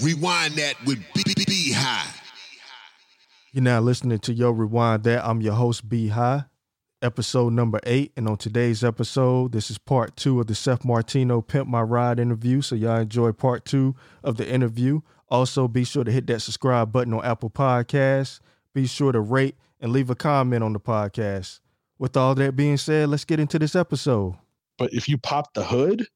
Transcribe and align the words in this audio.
Rewind 0.00 0.54
that 0.54 0.74
with 0.86 0.98
B, 1.12 1.22
B, 1.24 1.44
B 1.44 1.72
High. 1.72 2.08
You're 3.52 3.64
now 3.64 3.80
listening 3.80 4.20
to 4.20 4.32
Yo 4.32 4.50
Rewind 4.50 5.02
That. 5.02 5.26
I'm 5.26 5.40
your 5.40 5.54
host, 5.54 5.88
B 5.88 6.08
High, 6.08 6.44
episode 7.02 7.52
number 7.52 7.80
eight. 7.82 8.12
And 8.16 8.28
on 8.28 8.36
today's 8.36 8.84
episode, 8.84 9.50
this 9.50 9.72
is 9.72 9.78
part 9.78 10.16
two 10.16 10.38
of 10.40 10.46
the 10.46 10.54
Seth 10.54 10.84
Martino 10.84 11.40
Pimp 11.40 11.68
My 11.68 11.82
Ride 11.82 12.20
interview. 12.20 12.62
So 12.62 12.76
y'all 12.76 13.00
enjoy 13.00 13.32
part 13.32 13.64
two 13.64 13.96
of 14.22 14.36
the 14.36 14.48
interview. 14.48 15.00
Also, 15.28 15.66
be 15.66 15.82
sure 15.82 16.04
to 16.04 16.12
hit 16.12 16.28
that 16.28 16.40
subscribe 16.40 16.92
button 16.92 17.12
on 17.12 17.24
Apple 17.24 17.50
Podcasts. 17.50 18.38
Be 18.74 18.86
sure 18.86 19.10
to 19.10 19.20
rate 19.20 19.56
and 19.80 19.92
leave 19.92 20.10
a 20.10 20.14
comment 20.14 20.62
on 20.62 20.74
the 20.74 20.80
podcast. 20.80 21.58
With 21.98 22.16
all 22.16 22.36
that 22.36 22.54
being 22.54 22.76
said, 22.76 23.08
let's 23.08 23.24
get 23.24 23.40
into 23.40 23.58
this 23.58 23.74
episode. 23.74 24.36
But 24.78 24.92
if 24.92 25.08
you 25.08 25.18
pop 25.18 25.54
the 25.54 25.64
hood, 25.64 26.06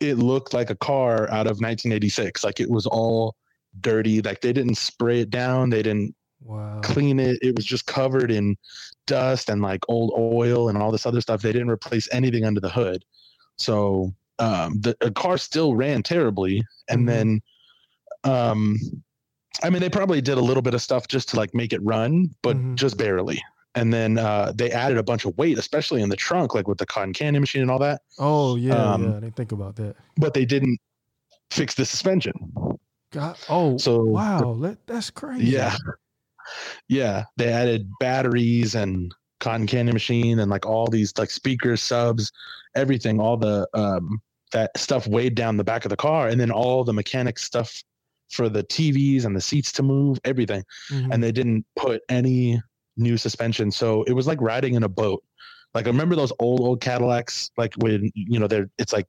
it 0.00 0.16
looked 0.16 0.54
like 0.54 0.70
a 0.70 0.76
car 0.76 1.30
out 1.30 1.46
of 1.46 1.60
1986. 1.60 2.42
Like 2.42 2.58
it 2.60 2.70
was 2.70 2.86
all 2.86 3.36
dirty. 3.80 4.20
Like 4.22 4.40
they 4.40 4.52
didn't 4.52 4.76
spray 4.76 5.20
it 5.20 5.30
down. 5.30 5.70
They 5.70 5.82
didn't 5.82 6.14
Wow. 6.42 6.80
clean 6.82 7.20
it. 7.20 7.38
It 7.42 7.54
was 7.54 7.66
just 7.66 7.84
covered 7.86 8.30
in 8.30 8.56
dust 9.06 9.50
and 9.50 9.60
like 9.60 9.80
old 9.88 10.12
oil 10.16 10.68
and 10.70 10.78
all 10.78 10.90
this 10.90 11.04
other 11.04 11.20
stuff. 11.20 11.42
They 11.42 11.52
didn't 11.52 11.70
replace 11.70 12.08
anything 12.12 12.44
under 12.44 12.60
the 12.60 12.70
hood. 12.70 13.04
So 13.56 14.14
um, 14.38 14.80
the, 14.80 14.96
the 15.00 15.10
car 15.10 15.36
still 15.36 15.74
ran 15.74 16.02
terribly. 16.02 16.64
And 16.88 17.02
Mhm. 17.02 17.06
then, 17.06 17.40
um, 18.24 18.78
I 19.62 19.68
mean, 19.68 19.82
they 19.82 19.90
probably 19.90 20.22
did 20.22 20.38
a 20.38 20.40
little 20.40 20.62
bit 20.62 20.72
of 20.72 20.80
stuff 20.80 21.08
just 21.08 21.28
to 21.30 21.36
like 21.36 21.54
make 21.54 21.74
it 21.74 21.82
run, 21.84 22.30
but 22.42 22.56
Mhm. 22.56 22.76
just 22.76 22.96
barely. 22.96 23.42
And 23.74 23.92
then 23.92 24.18
uh, 24.18 24.52
they 24.54 24.70
added 24.72 24.98
a 24.98 25.02
bunch 25.02 25.24
of 25.24 25.36
weight, 25.38 25.56
especially 25.58 26.02
in 26.02 26.08
the 26.08 26.16
trunk, 26.16 26.54
like 26.54 26.66
with 26.66 26.78
the 26.78 26.86
cotton 26.86 27.12
candy 27.12 27.38
machine 27.38 27.62
and 27.62 27.70
all 27.70 27.78
that. 27.78 28.02
Oh, 28.18 28.56
yeah, 28.56 28.74
Um, 28.74 29.04
yeah. 29.04 29.10
I 29.16 29.20
didn't 29.20 29.36
think 29.36 29.52
about 29.52 29.76
that. 29.76 29.94
But 30.16 30.34
they 30.34 30.44
didn't 30.44 30.78
fix 31.50 31.74
the 31.74 31.84
suspension. 31.84 32.32
God, 33.12 33.36
oh, 33.48 33.76
So 33.78 34.02
wow. 34.04 34.50
Let, 34.52 34.84
that's 34.86 35.10
crazy. 35.10 35.46
Yeah. 35.46 35.74
Yeah. 36.88 37.24
They 37.36 37.48
added 37.52 37.90
batteries 38.00 38.74
and 38.74 39.14
cotton 39.40 39.66
candy 39.66 39.92
machine 39.92 40.38
and 40.40 40.50
like 40.50 40.66
all 40.66 40.86
these 40.86 41.12
like 41.16 41.30
speakers, 41.30 41.80
subs, 41.82 42.30
everything, 42.74 43.20
all 43.20 43.36
the 43.36 43.68
um 43.74 44.20
that 44.52 44.76
stuff 44.76 45.06
weighed 45.06 45.36
down 45.36 45.56
the 45.56 45.64
back 45.64 45.84
of 45.84 45.90
the 45.90 45.96
car 45.96 46.26
and 46.28 46.40
then 46.40 46.50
all 46.50 46.82
the 46.82 46.92
mechanic 46.92 47.38
stuff 47.38 47.82
for 48.30 48.48
the 48.48 48.64
TVs 48.64 49.24
and 49.24 49.34
the 49.34 49.40
seats 49.40 49.70
to 49.72 49.82
move, 49.82 50.18
everything. 50.24 50.64
Mhm. 50.90 51.08
And 51.12 51.22
they 51.22 51.30
didn't 51.32 51.64
put 51.76 52.02
any 52.08 52.60
new 53.00 53.16
suspension. 53.16 53.70
So 53.70 54.02
it 54.04 54.12
was 54.12 54.26
like 54.26 54.40
riding 54.40 54.74
in 54.74 54.82
a 54.84 54.88
boat. 54.88 55.22
Like 55.74 55.86
I 55.86 55.90
remember 55.90 56.16
those 56.16 56.32
old 56.38 56.60
old 56.60 56.80
Cadillacs 56.80 57.50
like 57.56 57.74
when 57.78 58.10
you 58.14 58.38
know 58.38 58.46
they're 58.46 58.68
it's 58.78 58.92
like 58.92 59.06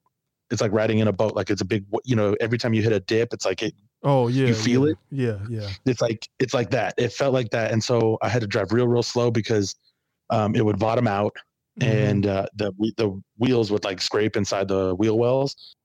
it's 0.52 0.61
like 0.61 0.72
riding 0.72 1.00
in 1.00 1.08
a 1.08 1.14
boat 1.14 1.36
like 1.36 1.50
it's 1.50 1.61
a 1.61 1.66
big 1.66 1.86
you 2.03 2.16
know 2.16 2.36
every 2.39 2.58
time 2.58 2.73
you 2.73 2.81
hit 2.81 2.92
a 2.92 3.00
dip 3.00 3.34
it's 3.34 3.45
like 3.45 3.64
it 3.64 3.73
oh, 4.03 4.28
yeah. 4.28 4.47
You 4.47 4.53
feel 4.53 4.86
yeah. 4.86 4.92
it? 4.92 4.97
Yeah, 5.12 5.38
yeah. 5.50 5.69
it's 5.86 6.02
like 6.02 6.28
it's 6.39 6.53
like 6.53 6.69
that. 6.72 6.94
It 6.97 7.14
felt 7.14 7.34
like 7.34 7.50
that, 7.52 7.72
and 7.72 7.84
so 7.84 8.17
I 8.22 8.30
had 8.30 8.42
to 8.42 8.47
drive 8.47 8.72
real, 8.72 8.88
real 8.88 9.03
slow 9.03 9.31
because 9.31 9.75
um, 10.30 10.56
it 10.56 10.66
would 10.66 10.80
bottom 10.80 11.08
out, 11.08 11.36
Mhm. 11.80 11.88
and 11.88 12.28
uh, 12.28 12.45
the 12.56 12.72
the 12.97 13.22
wheels 13.38 13.72
would 13.72 13.84
like 13.84 14.02
scrape 14.02 14.36
inside 14.36 14.67
the 14.67 14.95
wheel 14.95 15.17
wells, 15.17 15.75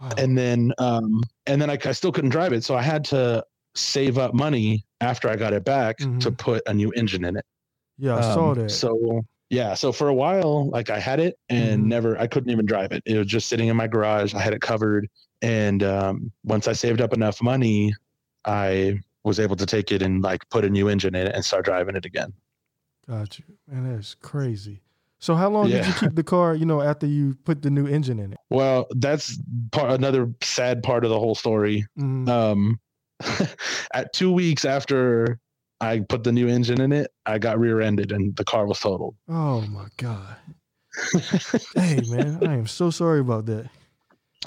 Wow. 0.00 0.10
and 0.18 0.36
then 0.36 0.72
um, 0.78 1.22
and 1.46 1.60
then 1.60 1.70
I, 1.70 1.78
I 1.84 1.92
still 1.92 2.12
couldn't 2.12 2.30
drive 2.30 2.52
it, 2.52 2.64
so 2.64 2.76
I 2.76 2.82
had 2.82 3.04
to 3.06 3.44
save 3.74 4.18
up 4.18 4.34
money 4.34 4.84
after 5.00 5.28
I 5.28 5.36
got 5.36 5.52
it 5.52 5.64
back 5.64 5.98
to 5.98 6.04
Mhm. 6.06 6.38
put 6.38 6.62
a 6.66 6.74
new 6.74 6.90
engine 6.92 7.24
in 7.24 7.36
it. 7.36 7.44
yeah, 7.98 8.16
I 8.16 8.20
saw 8.22 8.50
Um, 8.50 8.54
that. 8.58 8.70
So 8.70 9.22
yeah, 9.50 9.74
so 9.74 9.92
for 9.92 10.08
a 10.08 10.14
while, 10.14 10.68
like 10.70 10.90
I 10.90 10.98
had 10.98 11.20
it 11.20 11.38
and 11.48 11.84
Mhm. 11.84 11.86
never, 11.86 12.18
I 12.18 12.26
couldn't 12.26 12.50
even 12.50 12.66
drive 12.66 12.92
it. 12.92 13.02
It 13.06 13.18
was 13.18 13.26
just 13.26 13.48
sitting 13.48 13.68
in 13.68 13.76
my 13.76 13.86
garage. 13.86 14.34
I 14.34 14.40
had 14.40 14.52
it 14.52 14.60
covered, 14.60 15.08
and 15.42 15.82
um, 15.82 16.32
once 16.44 16.66
I 16.66 16.72
saved 16.72 17.00
up 17.00 17.12
enough 17.12 17.40
money, 17.42 17.92
I 18.44 18.98
was 19.22 19.38
able 19.40 19.56
to 19.56 19.66
take 19.66 19.92
it 19.92 20.02
and 20.02 20.22
like 20.22 20.48
put 20.50 20.64
a 20.64 20.70
new 20.70 20.88
engine 20.88 21.14
in 21.14 21.26
it 21.26 21.34
and 21.34 21.44
start 21.44 21.64
driving 21.64 21.94
it 21.96 22.04
again. 22.04 22.32
Got 23.06 23.38
you. 23.38 23.44
Man, 23.68 23.92
that's 23.94 24.14
crazy. 24.14 24.82
So 25.18 25.34
how 25.34 25.48
long 25.50 25.68
did 25.70 25.86
you 25.86 25.92
keep 25.94 26.14
the 26.16 26.24
car, 26.24 26.54
you 26.54 26.66
know, 26.66 26.82
after 26.82 27.06
you 27.06 27.34
put 27.44 27.62
the 27.62 27.70
new 27.70 27.86
engine 27.86 28.18
in 28.18 28.32
it? 28.34 28.38
Well, 28.50 28.86
that's 28.90 29.38
part, 29.72 29.92
another 29.92 30.34
sad 30.42 30.82
part 30.82 31.04
of 31.04 31.10
the 31.10 31.18
whole 31.18 31.34
story. 31.34 31.86
Mhm. 31.98 32.28
Um, 32.28 32.80
at 33.94 34.12
two 34.12 34.30
weeks 34.32 34.64
after 34.64 35.38
I 35.80 36.00
put 36.00 36.24
the 36.24 36.32
new 36.32 36.48
engine 36.48 36.80
in 36.80 36.92
it, 36.92 37.10
I 37.26 37.38
got 37.38 37.58
rear-ended 37.58 38.12
and 38.12 38.34
the 38.36 38.44
car 38.44 38.66
was 38.66 38.80
totaled. 38.80 39.16
oh 39.28 39.62
my 39.62 39.86
God. 39.96 40.36
hey 41.74 42.00
man, 42.08 42.38
I 42.46 42.54
am 42.54 42.66
so 42.66 42.90
sorry 42.90 43.20
about 43.20 43.46
that. 43.46 43.68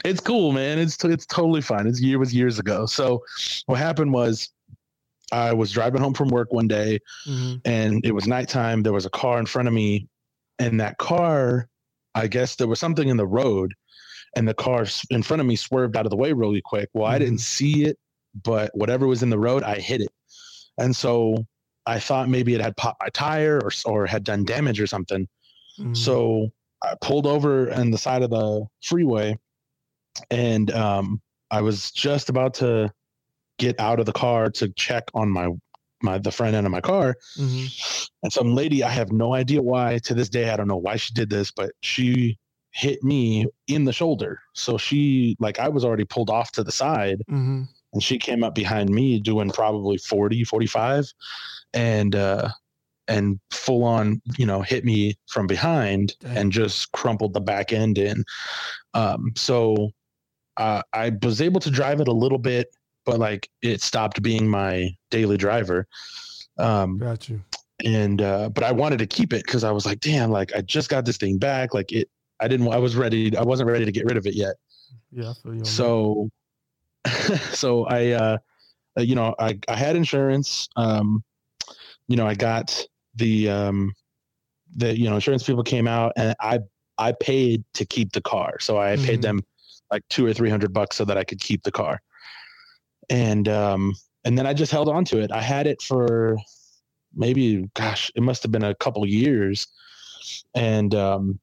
it's 0.06 0.22
cool, 0.22 0.52
man. 0.54 0.80
It's 0.80 1.04
it's 1.04 1.26
totally 1.26 1.62
fine. 1.62 1.88
It's 1.88 2.02
year 2.02 2.20
was 2.20 2.34
years 2.34 2.58
ago. 2.60 2.86
So 2.86 3.24
what 3.66 3.78
happened 3.80 4.14
was 4.14 4.50
I 5.34 5.52
was 5.54 5.72
driving 5.72 6.02
home 6.02 6.14
from 6.14 6.30
work 6.30 6.54
one 6.54 6.68
day 6.70 7.00
Mhm. 7.28 7.60
and 7.66 8.06
it 8.06 8.14
was 8.14 8.28
nighttime. 8.28 8.82
There 8.84 8.94
was 8.94 9.06
a 9.06 9.10
car 9.10 9.40
in 9.40 9.46
front 9.46 9.68
of 9.68 9.74
me, 9.74 10.08
and 10.60 10.80
that 10.80 10.98
car, 11.00 11.68
I 12.16 12.28
guess 12.28 12.56
there 12.56 12.68
was 12.68 12.80
something 12.80 13.10
in 13.10 13.18
the 13.18 13.28
road, 13.28 13.74
and 14.38 14.48
the 14.48 14.54
car 14.54 14.86
in 15.10 15.24
front 15.24 15.42
of 15.42 15.48
me 15.48 15.58
swerved 15.58 15.98
out 15.98 16.06
of 16.06 16.12
the 16.12 16.16
way 16.18 16.32
really 16.32 16.62
quick. 16.64 16.88
Well, 16.94 17.06
I 17.12 17.20
didn't 17.20 17.40
see 17.42 17.84
it, 17.84 17.98
but 18.44 18.72
whatever 18.74 19.08
was 19.08 19.24
in 19.24 19.30
the 19.30 19.40
road, 19.40 19.64
I 19.64 19.76
hit 19.76 20.02
it, 20.02 20.10
and 20.78 20.96
so 20.96 21.46
I 21.86 22.00
thought 22.00 22.30
maybe 22.30 22.54
it 22.54 22.62
had 22.62 22.76
popped 22.78 23.02
my 23.02 23.10
tire 23.10 23.60
or 23.64 23.72
or 23.86 24.06
had 24.06 24.24
done 24.24 24.44
damage 24.46 24.80
or 24.82 24.88
something. 24.88 25.28
Mhm. 25.80 25.96
So 25.96 26.50
I 26.84 26.96
pulled 27.02 27.26
over 27.26 27.74
on 27.74 27.92
the 27.92 27.98
side 27.98 28.22
of 28.24 28.30
the 28.30 28.66
freeway 28.84 29.38
and 30.32 30.72
um, 30.72 31.22
I 31.52 31.62
was 31.62 31.92
just 31.92 32.30
about 32.30 32.54
to 32.56 32.92
get 33.58 33.80
out 33.80 34.00
of 34.00 34.06
the 34.06 34.14
car 34.14 34.50
to 34.52 34.70
check 34.74 35.06
on 35.14 35.30
my 35.30 35.50
my 36.04 36.20
the 36.20 36.32
front 36.32 36.56
end 36.56 36.68
of 36.68 36.72
my 36.72 36.82
car. 36.82 37.16
Mhm. 37.38 38.10
And 38.24 38.34
some 38.34 38.54
lady, 38.54 38.84
I 38.84 38.90
have 38.90 39.12
no 39.12 39.34
idea 39.34 39.62
why 39.62 40.00
to 40.04 40.14
this 40.14 40.30
day, 40.30 40.50
I 40.50 40.58
don't 40.58 40.68
know 40.68 40.78
why 40.78 40.98
she 40.98 41.14
did 41.14 41.30
this, 41.30 41.52
but 41.52 41.72
she 41.82 42.38
hit 42.72 43.04
me 43.04 43.48
in 43.68 43.86
the 43.86 43.94
shoulder. 43.94 44.40
So 44.54 44.78
she 44.78 45.36
like 45.40 45.58
I 45.58 45.70
was 45.70 45.84
already 45.84 46.06
pulled 46.06 46.30
off 46.30 46.52
to 46.54 46.64
the 46.64 46.72
side 46.72 47.22
Mhm. 47.30 47.68
And 47.94 48.04
she 48.04 48.18
came 48.18 48.44
up 48.44 48.54
behind 48.56 48.90
me 48.90 49.20
doing 49.20 49.50
probably 49.50 49.98
40 49.98 50.44
45 50.44 51.06
and 51.74 52.16
uh 52.16 52.50
and 53.08 53.40
full 53.52 53.84
on 53.84 54.22
you 54.38 54.46
know 54.46 54.62
hit 54.62 54.84
me 54.84 55.16
from 55.28 55.48
behind 55.48 56.14
Dang. 56.20 56.38
and 56.38 56.52
just 56.52 56.92
crumpled 56.92 57.34
the 57.34 57.40
back 57.40 57.72
end 57.72 57.98
in 57.98 58.24
um 58.94 59.32
so 59.36 59.92
uh, 60.58 60.82
i 60.94 61.12
was 61.22 61.42
able 61.42 61.60
to 61.62 61.70
drive 61.70 62.00
it 62.02 62.08
a 62.08 62.14
little 62.14 62.38
bit 62.40 62.68
but 63.06 63.20
like 63.20 63.50
it 63.62 63.82
stopped 63.82 64.22
being 64.22 64.48
my 64.48 64.90
daily 65.12 65.38
driver 65.38 65.88
um 66.58 66.98
Got 66.98 67.30
you. 67.30 67.42
and 67.86 68.22
uh 68.22 68.50
but 68.50 68.64
i 68.64 68.72
wanted 68.72 69.00
to 69.00 69.08
keep 69.08 69.32
it 69.34 69.46
because 69.46 69.64
i 69.64 69.72
was 69.72 69.86
like 69.86 70.00
damn 70.00 70.30
like 70.32 70.54
i 70.56 70.62
just 70.62 70.90
got 70.90 71.06
this 71.06 71.18
thing 71.18 71.38
back 71.38 71.74
like 71.74 71.92
it 71.92 72.10
i 72.40 72.48
didn't 72.48 72.68
i 72.70 72.78
was 72.78 72.96
ready 72.96 73.36
i 73.38 73.44
wasn't 73.44 73.70
ready 73.70 73.86
to 73.86 73.92
get 73.92 74.06
rid 74.06 74.18
of 74.18 74.26
it 74.26 74.34
yet 74.36 74.56
Yeah, 75.12 75.34
I 75.46 75.50
you. 75.52 75.60
on 75.60 75.66
so 75.66 76.30
so 77.52 77.86
i 77.86 78.12
uh 78.12 78.38
uh, 78.98 79.02
you 79.02 79.16
know 79.16 79.36
i 79.40 79.58
i 79.68 79.76
had 79.76 79.96
insurance 79.96 80.68
um 80.76 81.24
you 82.08 82.16
know 82.16 82.28
i 82.28 82.34
got 82.36 82.86
the 83.16 83.50
um 83.50 83.94
the 84.76 84.98
you 84.98 85.10
know 85.10 85.16
insurance 85.16 85.44
people 85.44 85.64
came 85.64 85.88
out 85.88 86.14
and 86.18 86.36
i 86.40 86.60
i 86.98 87.12
paid 87.12 87.64
to 87.74 87.86
keep 87.86 88.12
the 88.14 88.22
car. 88.22 88.60
So 88.60 88.78
i 88.78 88.96
Mhm. 88.96 89.04
paid 89.04 89.22
them 89.22 89.44
like 89.92 90.04
two 90.10 90.26
or 90.26 90.34
three 90.34 90.50
hundred 90.50 90.74
bucks 90.74 90.96
so 90.98 91.06
that 91.06 91.18
i 91.18 91.24
could 91.24 91.40
keep 91.40 91.64
the 91.64 91.72
car. 91.72 92.02
And 93.10 93.48
um 93.48 93.94
and 94.26 94.38
then 94.38 94.46
i 94.46 94.54
just 94.54 94.72
held 94.72 94.90
on 94.90 95.06
to 95.06 95.20
it. 95.20 95.32
I 95.32 95.42
had 95.42 95.68
it 95.68 95.82
for 95.82 96.38
maybe 97.16 97.70
gosh 97.76 98.12
it 98.16 98.22
must 98.24 98.44
have 98.44 98.52
been 98.52 98.64
a 98.64 98.76
couple 98.76 99.06
years. 99.06 99.68
And 100.56 100.94
um 100.96 101.40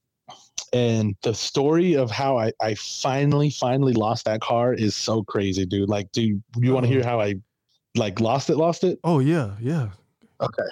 and 0.75 1.15
the 1.23 1.33
story 1.33 1.95
of 1.95 2.11
how 2.11 2.37
I, 2.37 2.53
I 2.61 2.75
finally 2.75 3.49
finally 3.49 3.93
lost 3.93 4.25
that 4.25 4.41
car 4.41 4.75
is 4.75 4.97
so 4.97 5.23
crazy 5.23 5.65
dude. 5.65 5.89
Like 5.89 6.11
do 6.11 6.21
you, 6.21 6.43
you 6.59 6.75
want 6.75 6.85
to 6.85 6.91
hear 6.91 7.01
uh-huh. 7.01 7.11
how 7.11 7.21
i 7.21 7.37
like 7.95 8.21
lost 8.21 8.51
it 8.51 8.57
lost 8.57 8.83
it? 8.83 8.99
Oh 9.05 9.21
yeah, 9.21 9.55
yeah. 9.61 9.91
okay. 10.41 10.63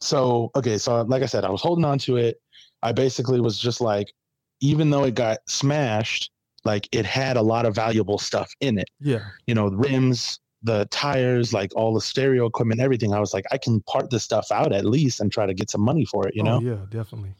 So 0.00 0.50
okay 0.54 0.76
so 0.76 1.00
like 1.02 1.22
i 1.22 1.26
said 1.26 1.44
i 1.44 1.50
was 1.50 1.62
holding 1.62 1.84
on 1.84 1.98
to 2.00 2.18
it. 2.18 2.40
I 2.82 2.92
basically 2.92 3.40
was 3.40 3.58
just 3.58 3.80
like 3.80 4.12
even 4.60 4.90
though 4.90 5.04
it 5.04 5.14
got 5.14 5.38
smashed 5.48 6.30
like 6.64 6.86
it 6.92 7.06
had 7.06 7.36
a 7.36 7.42
lot 7.42 7.64
of 7.64 7.74
valuable 7.74 8.18
stuff 8.18 8.52
in 8.60 8.78
it. 8.78 8.90
Yeah. 9.00 9.24
you 9.46 9.54
know 9.54 9.68
rims 9.68 10.40
the 10.62 10.86
tires 10.90 11.52
like 11.52 11.70
all 11.76 11.94
the 11.94 12.00
stereo 12.00 12.44
equipment 12.46 12.80
everything 12.80 13.14
i 13.14 13.20
was 13.20 13.32
like 13.32 13.44
i 13.52 13.58
can 13.58 13.80
part 13.82 14.10
this 14.10 14.24
stuff 14.24 14.50
out 14.50 14.72
at 14.72 14.84
least 14.84 15.20
and 15.20 15.30
try 15.30 15.46
to 15.46 15.54
get 15.54 15.70
some 15.70 15.80
money 15.80 16.04
for 16.04 16.26
it 16.26 16.34
you 16.34 16.42
know 16.42 16.56
oh, 16.56 16.60
yeah, 16.60 16.78
definitely. 16.90 17.32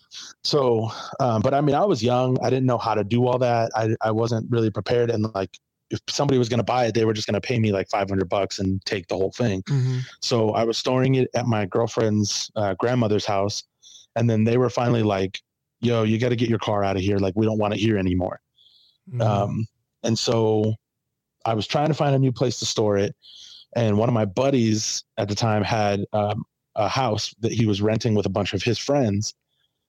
so 0.44 0.88
um, 1.18 1.42
but 1.42 1.52
i 1.52 1.60
mean 1.60 1.74
i 1.74 1.84
was 1.84 2.02
young 2.02 2.36
i 2.42 2.48
didn't 2.50 2.66
know 2.66 2.78
how 2.78 2.94
to 2.94 3.02
do 3.02 3.26
all 3.26 3.38
that 3.38 3.70
i, 3.74 3.94
I 4.02 4.10
wasn't 4.12 4.48
really 4.50 4.70
prepared 4.70 5.10
and 5.10 5.32
like 5.34 5.50
if 5.90 6.00
somebody 6.08 6.38
was 6.38 6.48
going 6.48 6.58
to 6.58 6.64
buy 6.64 6.86
it 6.86 6.94
they 6.94 7.04
were 7.04 7.12
just 7.12 7.26
going 7.26 7.40
to 7.40 7.40
pay 7.40 7.58
me 7.58 7.72
like 7.72 7.88
500 7.90 8.28
bucks 8.28 8.58
and 8.60 8.80
take 8.84 9.08
the 9.08 9.16
whole 9.16 9.32
thing 9.32 9.62
Mhm. 9.62 10.02
so 10.22 10.50
i 10.50 10.62
was 10.62 10.78
storing 10.78 11.16
it 11.16 11.28
at 11.34 11.46
my 11.46 11.66
girlfriend's 11.66 12.50
uh, 12.56 12.74
grandmother's 12.74 13.24
house 13.26 13.64
and 14.14 14.30
then 14.30 14.44
they 14.44 14.58
were 14.58 14.70
finally 14.70 15.02
like 15.02 15.40
yo 15.80 16.04
you 16.04 16.18
got 16.18 16.28
to 16.28 16.36
get 16.36 16.48
your 16.48 16.58
car 16.60 16.84
out 16.84 16.96
of 16.96 17.02
here 17.02 17.18
like 17.18 17.34
we 17.36 17.46
don't 17.46 17.58
want 17.58 17.74
it 17.74 17.80
here 17.80 17.98
anymore 17.98 18.40
Mhm. 19.12 19.22
um, 19.22 19.66
and 20.04 20.16
so 20.18 20.74
I 21.48 21.54
was 21.54 21.66
trying 21.66 21.88
to 21.88 21.94
find 21.94 22.14
a 22.14 22.18
new 22.18 22.32
place 22.32 22.58
to 22.58 22.66
store 22.66 22.98
it, 22.98 23.16
and 23.74 23.96
one 23.96 24.08
of 24.08 24.14
my 24.14 24.24
buddies 24.26 25.04
at 25.16 25.28
the 25.28 25.34
time 25.34 25.62
had 25.62 26.04
um, 26.12 26.44
a 26.74 26.88
house 26.88 27.34
that 27.40 27.52
he 27.52 27.66
was 27.66 27.80
renting 27.80 28.14
with 28.14 28.26
a 28.26 28.30
bunch 28.30 28.52
of 28.54 28.62
his 28.62 28.78
friends, 28.78 29.34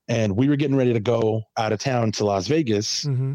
and 0.08 0.36
we 0.36 0.48
were 0.48 0.56
getting 0.56 0.78
ready 0.78 0.94
to 0.94 1.00
go 1.00 1.44
out 1.58 1.72
of 1.74 1.80
town 1.80 2.12
to 2.14 2.26
Las 2.26 2.48
Vegas 2.48 3.06
Mm-hmm. 3.06 3.34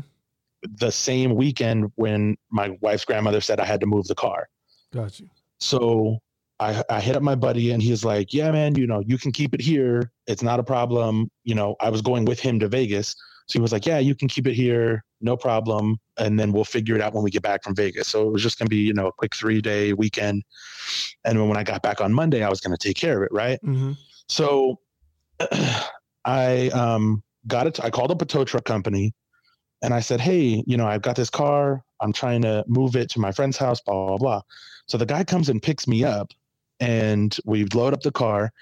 the 0.79 0.91
same 0.91 1.35
weekend 1.35 1.93
when 1.97 2.37
my 2.51 2.77
wife's 2.81 3.05
grandmother 3.05 3.41
said 3.43 3.61
I 3.61 3.67
had 3.67 3.81
to 3.81 3.87
move 3.87 4.07
the 4.07 4.15
car. 4.15 4.49
Got 4.93 5.21
you. 5.21 5.29
So 5.61 6.19
I, 6.59 6.83
I 6.89 7.01
hit 7.01 7.17
up 7.17 7.23
my 7.23 7.35
buddy 7.35 7.73
and 7.73 7.83
he's 7.83 8.05
like, 8.05 8.33
Yeah, 8.33 8.51
man, 8.51 8.75
you 8.77 8.87
know, 8.87 9.01
you 9.01 9.19
can 9.19 9.31
keep 9.33 9.53
it 9.55 9.61
here. 9.61 10.11
It's 10.27 10.43
not 10.43 10.61
a 10.61 10.65
problem. 10.65 11.31
You 11.45 11.55
know, 11.55 11.77
I 11.81 11.91
was 11.91 12.01
going 12.01 12.25
with 12.25 12.41
him 12.41 12.59
to 12.61 12.69
Vegas. 12.69 13.15
So 13.49 13.59
he 13.59 13.61
was 13.61 13.73
like, 13.73 13.85
Yeah, 13.85 13.99
you 13.99 14.15
can 14.15 14.29
keep 14.29 14.47
it 14.47 14.55
here, 14.55 15.05
no 15.25 15.37
problem. 15.37 15.99
And 16.19 16.39
then 16.39 16.53
we'll 16.53 16.65
figure 16.65 16.95
it 16.95 17.01
out 17.01 17.15
when 17.15 17.25
we 17.25 17.31
get 17.31 17.43
back 17.43 17.65
from 17.65 17.75
Vegas. 17.75 18.09
So 18.09 18.29
it 18.29 18.33
was 18.33 18.43
just 18.43 18.59
gonna 18.59 18.69
be, 18.69 18.77
you 18.77 18.93
know, 18.93 19.09
a 19.09 19.13
quick 19.13 19.35
three 19.35 19.61
day 19.61 19.93
weekend. 19.93 20.45
And 21.25 21.49
when 21.49 21.57
I 21.57 21.65
got 21.65 21.83
back 21.83 22.01
on 22.01 22.13
Monday, 22.13 22.43
I 22.43 22.49
was 22.49 22.61
gonna 22.61 22.77
take 22.77 22.97
care 22.97 23.23
of 23.23 23.27
it, 23.27 23.33
right? 23.33 23.59
Mm-hmm. 23.65 23.93
So 24.29 24.79
I 26.25 26.69
um, 26.69 27.23
got 27.47 27.67
it. 27.67 27.83
I 27.83 27.91
called 27.91 28.11
up 28.11 28.23
a 28.23 28.25
tow 28.25 28.45
truck 28.45 28.65
company 28.65 29.15
and 29.83 29.93
I 29.93 30.01
said, 30.01 30.21
Hey, 30.21 30.63
you 30.67 30.77
know, 30.77 30.87
I've 30.87 31.03
got 31.03 31.17
this 31.17 31.31
car. 31.31 31.83
I'm 32.01 32.13
trying 32.13 32.43
to 32.43 32.65
move 32.67 32.97
it 32.97 33.11
to 33.11 33.21
my 33.21 33.33
friend's 33.33 33.57
house, 33.57 33.81
blah, 33.81 34.07
blah, 34.07 34.17
blah. 34.19 34.41
So 34.87 34.99
the 34.99 35.07
guy 35.07 35.25
comes 35.25 35.49
and 35.49 35.63
picks 35.63 35.87
me 35.89 36.05
up 36.05 36.33
and 36.81 37.37
we 37.45 37.65
load 37.67 37.95
up 37.95 38.03
the 38.03 38.13
car 38.13 38.53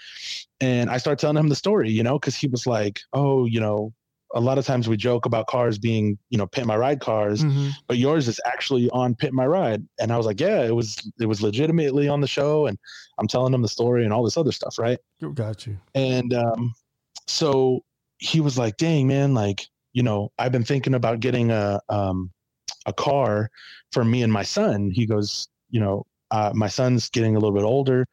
and 0.61 0.91
I 0.91 0.99
start 0.99 1.19
telling 1.19 1.37
him 1.37 1.49
the 1.49 1.56
story, 1.56 1.91
you 1.91 2.03
know, 2.03 2.19
because 2.19 2.37
he 2.37 2.47
was 2.47 2.67
like, 2.67 3.00
Oh, 3.12 3.47
you 3.47 3.61
know, 3.61 3.93
a 4.34 4.40
lot 4.40 4.56
of 4.58 4.64
times 4.64 4.88
we 4.88 4.96
joke 4.96 5.26
about 5.26 5.46
cars 5.46 5.79
being, 5.79 6.17
you 6.31 6.38
know, 6.38 6.46
Pimp 6.46 6.67
My 6.67 6.76
Ride 6.76 7.00
cars, 7.00 7.43
Mm-hmm. 7.44 7.69
but 7.87 7.99
yours 7.99 8.29
is 8.29 8.40
actually 8.46 8.88
on 8.90 9.14
Pimp 9.14 9.34
My 9.34 9.46
Ride. 9.46 9.87
And 10.00 10.11
I 10.12 10.17
was 10.17 10.26
like, 10.26 10.40
Yeah, 10.40 10.62
it 10.62 10.75
was 10.75 10.96
it 11.20 11.26
was 11.26 11.43
legitimately 11.43 12.08
on 12.08 12.20
the 12.20 12.26
show. 12.26 12.67
And 12.67 12.79
I'm 13.19 13.29
telling 13.29 13.52
them 13.52 13.62
the 13.62 13.69
story 13.69 14.05
and 14.05 14.12
all 14.12 14.23
this 14.25 14.37
other 14.37 14.52
stuff, 14.52 14.79
right? 14.79 14.99
Got 15.34 15.67
you. 15.67 15.79
And 15.94 16.32
um, 16.34 16.75
so 17.26 17.84
he 18.19 18.40
was 18.40 18.56
like, 18.58 18.76
"Dang, 18.76 19.06
man! 19.08 19.34
Like, 19.34 19.67
you 19.93 20.02
know, 20.02 20.31
I've 20.38 20.52
been 20.52 20.64
thinking 20.64 20.94
about 20.94 21.20
getting 21.20 21.50
a 21.50 21.81
um, 21.88 22.31
a 22.87 22.93
car 22.93 23.50
for 23.93 24.05
me 24.05 24.23
and 24.23 24.32
my 24.32 24.43
son." 24.44 24.90
He 24.90 25.06
goes, 25.06 25.49
"You 25.70 25.81
know, 25.81 26.06
uh, 26.31 26.52
my 26.55 26.69
son's 26.69 27.11
getting 27.11 27.37
a 27.37 27.38
little 27.38 27.55
bit 27.55 27.64
older, 27.64 28.06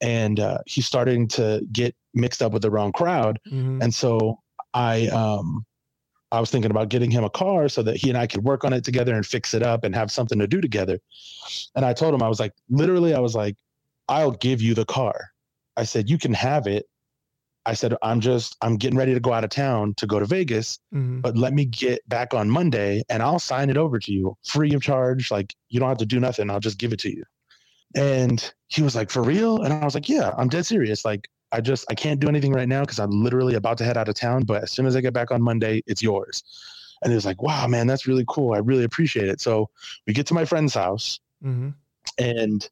and 0.00 0.38
uh, 0.40 0.58
he's 0.66 0.86
starting 0.86 1.26
to 1.28 1.62
get 1.72 1.94
mixed 2.14 2.42
up 2.42 2.52
with 2.52 2.62
the 2.62 2.70
wrong 2.70 2.92
crowd, 2.92 3.38
Mm-hmm. 3.50 3.82
and 3.82 3.94
so 3.94 4.38
I 4.76 5.06
um." 5.08 5.64
I 6.32 6.40
was 6.40 6.50
thinking 6.50 6.72
about 6.72 6.88
getting 6.88 7.10
him 7.10 7.22
a 7.22 7.30
car 7.30 7.68
so 7.68 7.84
that 7.84 7.96
he 7.96 8.08
and 8.08 8.18
I 8.18 8.26
could 8.26 8.42
work 8.42 8.64
on 8.64 8.72
it 8.72 8.82
together 8.82 9.14
and 9.14 9.24
fix 9.24 9.54
it 9.54 9.62
up 9.62 9.84
and 9.84 9.94
have 9.94 10.10
something 10.10 10.40
to 10.40 10.48
do 10.48 10.60
together. 10.60 10.98
And 11.76 11.84
I 11.84 11.92
told 11.92 12.12
him, 12.12 12.22
I 12.22 12.28
was 12.28 12.40
like, 12.40 12.52
literally, 12.68 13.14
I 13.14 13.20
was 13.20 13.36
like, 13.36 13.54
I'll 14.08 14.32
give 14.32 14.60
you 14.60 14.74
the 14.74 14.84
car. 14.84 15.14
I 15.76 15.84
said, 15.84 16.10
you 16.10 16.18
can 16.18 16.34
have 16.34 16.66
it. 16.66 16.86
I 17.64 17.74
said, 17.74 17.94
I'm 18.02 18.20
just, 18.20 18.56
I'm 18.60 18.76
getting 18.76 18.98
ready 18.98 19.14
to 19.14 19.20
go 19.20 19.32
out 19.32 19.44
of 19.44 19.50
town 19.50 19.94
to 19.98 20.06
go 20.06 20.18
to 20.18 20.26
Vegas, 20.26 20.80
Mm-hmm. 20.92 21.20
but 21.20 21.36
let 21.36 21.52
me 21.54 21.64
get 21.64 22.06
back 22.08 22.34
on 22.34 22.50
Monday 22.50 23.04
and 23.08 23.22
I'll 23.22 23.38
sign 23.38 23.70
it 23.70 23.76
over 23.76 24.00
to 24.00 24.12
you 24.12 24.36
free 24.44 24.74
of 24.74 24.82
charge. 24.82 25.30
Like, 25.30 25.54
you 25.68 25.78
don't 25.78 25.88
have 25.88 25.98
to 25.98 26.06
do 26.06 26.18
nothing. 26.18 26.50
I'll 26.50 26.60
just 26.60 26.78
give 26.78 26.92
it 26.92 26.98
to 27.00 27.08
you. 27.08 27.22
And 27.94 28.52
he 28.66 28.82
was 28.82 28.96
like, 28.96 29.10
for 29.10 29.22
real? 29.22 29.62
And 29.62 29.72
I 29.72 29.84
was 29.84 29.94
like, 29.94 30.08
yeah, 30.08 30.32
I'm 30.36 30.48
dead 30.48 30.66
serious. 30.66 31.04
Like, 31.04 31.28
I 31.52 31.60
just, 31.60 31.84
I 31.90 31.94
can't 31.94 32.20
do 32.20 32.28
anything 32.28 32.52
right 32.52 32.68
now 32.68 32.80
because 32.80 32.98
I'm 32.98 33.22
literally 33.22 33.54
about 33.54 33.78
to 33.78 33.84
head 33.84 33.96
out 33.96 34.08
of 34.08 34.14
town. 34.14 34.44
But 34.44 34.62
as 34.62 34.72
soon 34.72 34.86
as 34.86 34.96
I 34.96 35.00
get 35.00 35.12
back 35.12 35.30
on 35.30 35.40
Monday, 35.42 35.82
it's 35.86 36.02
yours. 36.02 36.42
And 37.02 37.12
he 37.12 37.14
was 37.14 37.26
like, 37.26 37.42
wow, 37.42 37.66
man, 37.66 37.86
that's 37.86 38.06
really 38.06 38.24
cool. 38.28 38.54
I 38.54 38.58
really 38.58 38.84
appreciate 38.84 39.28
it. 39.28 39.40
So 39.40 39.68
we 40.06 40.12
get 40.12 40.26
to 40.26 40.34
my 40.34 40.44
friend's 40.44 40.74
house 40.74 41.20
Mm-hmm. 41.44 41.68
and 42.18 42.70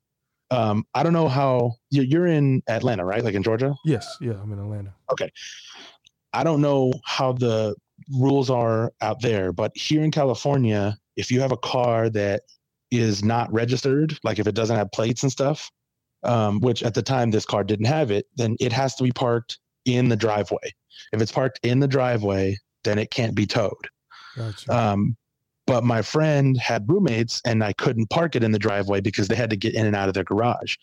um, 0.51 0.87
I 0.95 1.03
don't 1.03 1.13
know 1.13 1.29
how 1.29 1.75
you're 1.91 2.27
in 2.27 2.63
Atlanta, 2.67 3.05
right? 3.05 3.23
Like 3.23 3.35
in 3.35 3.43
Georgia? 3.43 3.75
Yes. 3.85 4.17
Yeah. 4.21 4.33
I'm 4.43 4.51
in 4.53 4.59
Atlanta. 4.59 4.95
Okay, 5.13 5.31
I 6.33 6.45
don't 6.45 6.63
know 6.63 6.93
how 7.05 7.33
the 7.33 7.75
rules 8.19 8.49
are 8.51 8.93
out 9.03 9.21
there, 9.21 9.53
but 9.53 9.77
here 9.77 10.03
in 10.03 10.11
California, 10.11 10.97
if 11.17 11.31
you 11.31 11.41
have 11.41 11.53
a 11.53 11.57
car 11.59 12.09
that 12.11 12.43
is 12.91 13.23
not 13.23 13.53
registered, 13.53 14.19
like 14.25 14.39
if 14.39 14.47
it 14.47 14.55
doesn't 14.55 14.77
have 14.77 14.91
plates 14.93 15.23
and 15.23 15.31
stuff, 15.31 15.71
um, 16.25 16.61
which 16.61 16.83
at 16.83 16.95
the 16.95 17.03
time 17.03 17.31
this 17.31 17.47
car 17.47 17.65
didn't 17.65 17.87
have 17.87 18.11
it, 18.11 18.27
then 18.37 18.57
it 18.61 18.73
has 18.73 18.95
to 18.97 19.05
be 19.05 19.13
parked 19.13 19.59
in 19.85 20.09
the 20.09 20.17
driveway. 20.17 20.73
If 21.13 21.21
it's 21.21 21.33
parked 21.33 21.61
in 21.63 21.81
the 21.81 21.89
driveway, 21.89 22.59
then 22.85 22.99
it 22.99 23.11
can't 23.11 23.35
be 23.35 23.47
towed. 23.47 23.89
Got 24.37 24.67
you. 24.67 24.75
Um, 24.75 25.17
but 25.67 25.83
my 25.85 26.03
friend 26.03 26.59
had 26.59 26.89
roommates 26.89 27.41
and 27.47 27.65
I 27.65 27.73
couldn't 27.73 28.11
park 28.11 28.37
it 28.37 28.45
in 28.45 28.53
the 28.53 28.59
driveway 28.59 29.01
because 29.01 29.29
they 29.29 29.35
had 29.35 29.51
to 29.51 29.57
get 29.57 29.75
in 29.75 29.87
and 29.87 29.97
out 29.97 30.09
of 30.09 30.15
their 30.15 30.25
garage. 30.25 30.77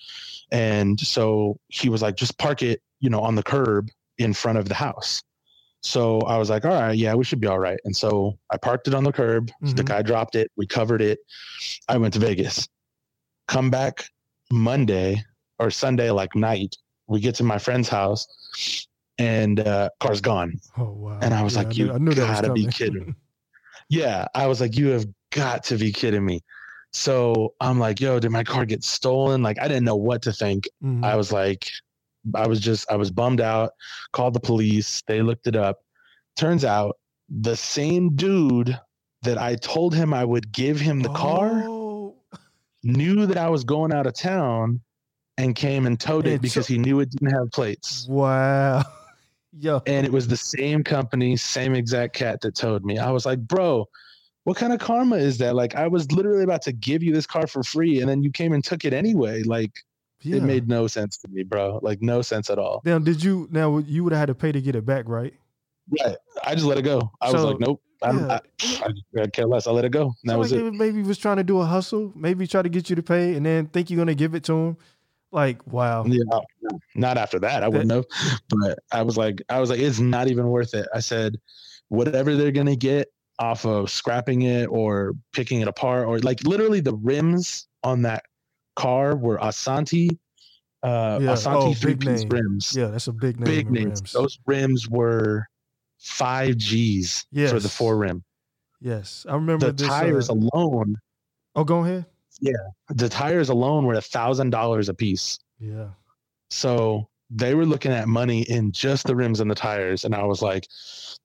And 0.52 1.00
so 1.00 1.60
he 1.68 1.90
was 1.90 2.02
like, 2.02 2.16
just 2.16 2.38
park 2.40 2.64
it, 2.64 2.82
you 3.00 3.10
know, 3.10 3.22
on 3.22 3.36
the 3.36 3.44
curb 3.44 3.90
in 4.18 4.34
front 4.34 4.58
of 4.58 4.68
the 4.68 4.74
house. 4.74 5.22
So 5.84 6.22
I 6.22 6.38
was 6.38 6.50
like, 6.50 6.66
all 6.66 6.72
right, 6.72 6.98
yeah, 6.98 7.14
we 7.14 7.24
should 7.24 7.40
be 7.40 7.48
all 7.48 7.60
right. 7.60 7.80
And 7.86 7.96
so 7.96 8.38
I 8.52 8.58
parked 8.58 8.88
it 8.88 8.94
on 8.94 9.04
the 9.04 9.12
curb. 9.12 9.52
The 9.62 9.84
Mhm. 9.84 9.86
guy 9.86 10.02
dropped 10.02 10.36
it. 10.36 10.52
We 10.56 10.68
covered 10.68 11.02
it. 11.02 11.20
I 11.88 11.98
went 11.98 12.14
to 12.16 12.20
Vegas. 12.20 12.68
Come 13.48 13.70
back 13.70 14.06
Monday 14.52 15.24
or 15.62 15.72
Sunday, 15.72 16.12
like 16.12 16.36
night. 16.36 16.76
We 17.08 17.20
get 17.20 17.36
to 17.36 17.44
my 17.44 17.58
friend's 17.58 17.90
house 17.90 18.28
and 19.18 19.60
uh, 19.60 19.90
car's 20.00 20.22
gone. 20.22 20.60
oh 20.78 20.92
wow. 20.92 21.20
and 21.22 21.34
I 21.34 21.44
was 21.44 21.56
like, 21.56 21.68
I 21.68 21.72
you 21.72 21.86
knew, 21.88 21.94
I 21.94 21.98
knew 21.98 22.16
gotta 22.16 22.54
be 22.54 22.66
kidding. 22.68 23.16
Yeah, 23.90 24.26
I 24.34 24.48
was 24.48 24.62
like, 24.62 24.78
you 24.78 24.88
have 24.90 25.06
got 25.32 25.66
to 25.66 25.76
be 25.78 25.92
kidding 25.92 26.24
me. 26.24 26.40
So 26.94 27.54
I'm 27.60 27.78
like, 27.78 28.00
yo, 28.00 28.20
did 28.22 28.32
my 28.32 28.44
car 28.46 28.66
get 28.66 28.86
stolen? 28.86 29.44
Like, 29.44 29.60
I 29.60 29.68
didn't 29.68 29.84
know 29.84 29.98
what 29.98 30.22
to 30.22 30.32
think. 30.32 30.70
Mhm. 30.82 31.04
I 31.04 31.18
was 31.18 31.34
like, 31.34 31.70
I 32.34 32.48
was 32.48 32.62
just, 32.62 32.90
I 32.90 32.96
was 32.96 33.12
bummed 33.12 33.42
out. 33.42 33.72
Called 34.14 34.34
the 34.34 34.40
police. 34.40 35.04
They 35.08 35.22
looked 35.22 35.46
it 35.46 35.58
up. 35.58 35.80
Turns 36.38 36.64
out 36.64 36.96
the 37.30 37.58
same 37.58 38.16
dude 38.16 38.80
that 39.24 39.38
I 39.38 39.56
told 39.56 39.94
him 39.94 40.14
I 40.14 40.24
would 40.24 40.54
give 40.54 40.80
him 40.80 41.02
the 41.02 41.10
car 41.14 41.52
Oh, 41.66 42.16
knew 42.84 43.26
that 43.26 43.38
I 43.38 43.50
was 43.50 43.66
going 43.66 43.92
out 43.92 44.08
of 44.08 44.14
town 44.14 44.80
and 45.38 45.56
came 45.56 45.86
and 45.86 46.00
towed 46.00 46.28
it 46.28 46.42
because 46.42 46.68
so- 46.68 46.74
he 46.74 46.80
knew 46.80 47.00
it 47.00 47.10
didn't 47.10 47.32
have 47.32 47.52
plates. 47.52 48.08
wow. 48.10 48.84
Yo. 49.60 49.82
and 49.86 50.06
it 50.06 50.12
was 50.14 50.30
the 50.30 50.38
same 50.38 50.82
company, 50.82 51.36
same 51.36 51.76
exact 51.76 52.16
cat 52.16 52.40
that 52.40 52.56
towed 52.56 52.86
me. 52.86 52.98
I 52.98 53.12
was 53.12 53.26
like, 53.26 53.40
bro, 53.40 53.86
what 54.46 54.56
kind 54.56 54.72
of 54.72 54.80
karma 54.80 55.18
is 55.18 55.38
that? 55.40 55.56
Like, 55.56 55.76
I 55.76 55.88
was 55.90 56.10
literally 56.14 56.46
about 56.46 56.62
to 56.64 56.72
give 56.72 57.04
you 57.04 57.14
this 57.14 57.28
car 57.28 57.46
for 57.48 57.62
free, 57.62 58.00
and 58.00 58.10
then 58.10 58.24
you 58.24 58.32
came 58.32 58.54
and 58.54 58.64
took 58.64 58.86
it 58.86 58.94
anyway. 58.94 59.44
Like, 59.44 59.72
Yeah. 60.22 60.38
it 60.38 60.44
made 60.44 60.70
no 60.70 60.88
sense 60.88 61.18
to 61.18 61.28
me, 61.28 61.44
bro. 61.44 61.80
Like, 61.82 62.02
no 62.02 62.22
sense 62.22 62.50
at 62.50 62.60
all. 62.60 62.82
now, 62.86 62.98
did 62.98 63.22
you? 63.22 63.50
Now 63.52 63.80
you 63.80 64.06
would 64.06 64.14
have 64.14 64.22
had 64.22 64.26
to 64.28 64.36
pay 64.36 64.54
to 64.54 64.62
get 64.62 64.74
it 64.78 64.86
back, 64.86 65.10
right? 65.10 65.34
Yeah, 65.92 66.16
I 66.46 66.56
just 66.56 66.66
let 66.66 66.78
it 66.78 66.84
go. 66.84 67.12
I 67.20 67.30
was 67.34 67.44
like, 67.44 67.60
nope, 67.60 67.82
I'm, 68.02 68.20
yeah. 68.30 68.40
I, 68.62 68.90
I, 69.18 69.22
I 69.24 69.28
care 69.28 69.48
less. 69.48 69.68
I 69.68 69.72
let 69.72 69.84
it 69.84 69.92
go. 69.92 70.04
And 70.24 70.30
that 70.30 70.34
So, 70.36 70.40
was 70.40 70.52
like, 70.54 70.62
it. 70.62 70.74
Maybe 70.76 71.02
he 71.02 71.08
was 71.08 71.18
trying 71.18 71.38
to 71.38 71.44
do 71.44 71.60
a 71.60 71.66
hustle. 71.66 72.14
Maybe 72.16 72.48
try 72.48 72.62
to 72.62 72.70
get 72.70 72.90
you 72.90 72.96
to 72.96 73.04
pay, 73.04 73.36
and 73.36 73.46
then 73.46 73.68
think 73.68 73.90
you're 73.90 73.98
gonna 73.98 74.16
give 74.16 74.34
it 74.34 74.46
to 74.46 74.54
him. 74.54 74.78
Like, 75.32 75.66
wow. 75.68 76.04
Yeah, 76.06 76.24
not 76.96 77.18
after 77.18 77.40
that. 77.40 77.64
I 77.64 77.68
wouldn't 77.68 77.92
have. 77.92 78.06
But 78.50 78.80
I 78.92 79.02
was 79.02 79.18
like, 79.18 79.42
I 79.50 79.60
was 79.60 79.70
like, 79.70 79.80
it's 79.80 80.00
not 80.00 80.28
even 80.28 80.48
worth 80.48 80.74
it. 80.74 80.88
I 80.94 81.00
said, 81.00 81.38
whatever 81.88 82.36
they're 82.36 82.52
gonna 82.52 82.76
get 82.76 83.08
off 83.40 83.66
of 83.66 83.90
scrapping 83.90 84.44
it 84.44 84.66
or 84.66 85.14
picking 85.34 85.62
it 85.62 85.68
apart, 85.68 86.08
or 86.08 86.20
like 86.20 86.44
literally 86.44 86.80
the 86.80 86.96
rims 86.96 87.68
on 87.84 88.02
that 88.04 88.24
car 88.76 89.16
were 89.16 89.38
Asanti, 89.38 90.10
uh, 90.84 91.20
Yeah. 91.22 91.34
Asanti 91.34 91.72
Oh, 91.72 91.74
three 91.74 91.96
piece 91.96 92.24
name. 92.24 92.30
rims. 92.30 92.74
Yeah, 92.76 92.88
that's 92.88 93.08
a 93.08 93.14
big 93.14 93.40
name. 93.40 93.46
big 93.46 93.72
names. 93.72 94.00
rims. 94.00 94.12
Those 94.12 94.40
rims 94.46 94.90
were 94.90 95.48
five 95.98 96.58
G's 96.58 97.26
for 97.48 97.60
the 97.60 97.70
four 97.70 97.98
rim. 97.98 98.24
Yes, 98.82 99.26
I 99.30 99.36
remember 99.36 99.68
The 99.68 99.74
this. 99.74 99.88
tires 99.88 100.30
uh, 100.30 100.34
alone, 100.34 100.98
oh, 101.56 101.64
go 101.64 101.84
ahead. 101.86 102.06
The 102.90 103.10
tires 103.10 103.50
alone 103.50 103.86
were 103.86 103.96
a 103.96 104.02
thousand 104.02 104.50
dollars 104.52 104.90
a 104.90 104.94
piece. 104.94 105.40
Yeah. 105.60 105.90
So 106.50 107.08
they 107.30 107.56
were 107.56 107.66
looking 107.66 107.92
at 107.94 108.08
money 108.08 108.42
in 108.44 108.72
just 108.72 109.06
the 109.08 109.16
rims 109.16 109.40
and 109.40 109.50
the 109.50 109.56
tires. 109.56 110.04
And 110.04 110.14
I 110.14 110.24
was 110.24 110.42
like, 110.42 110.68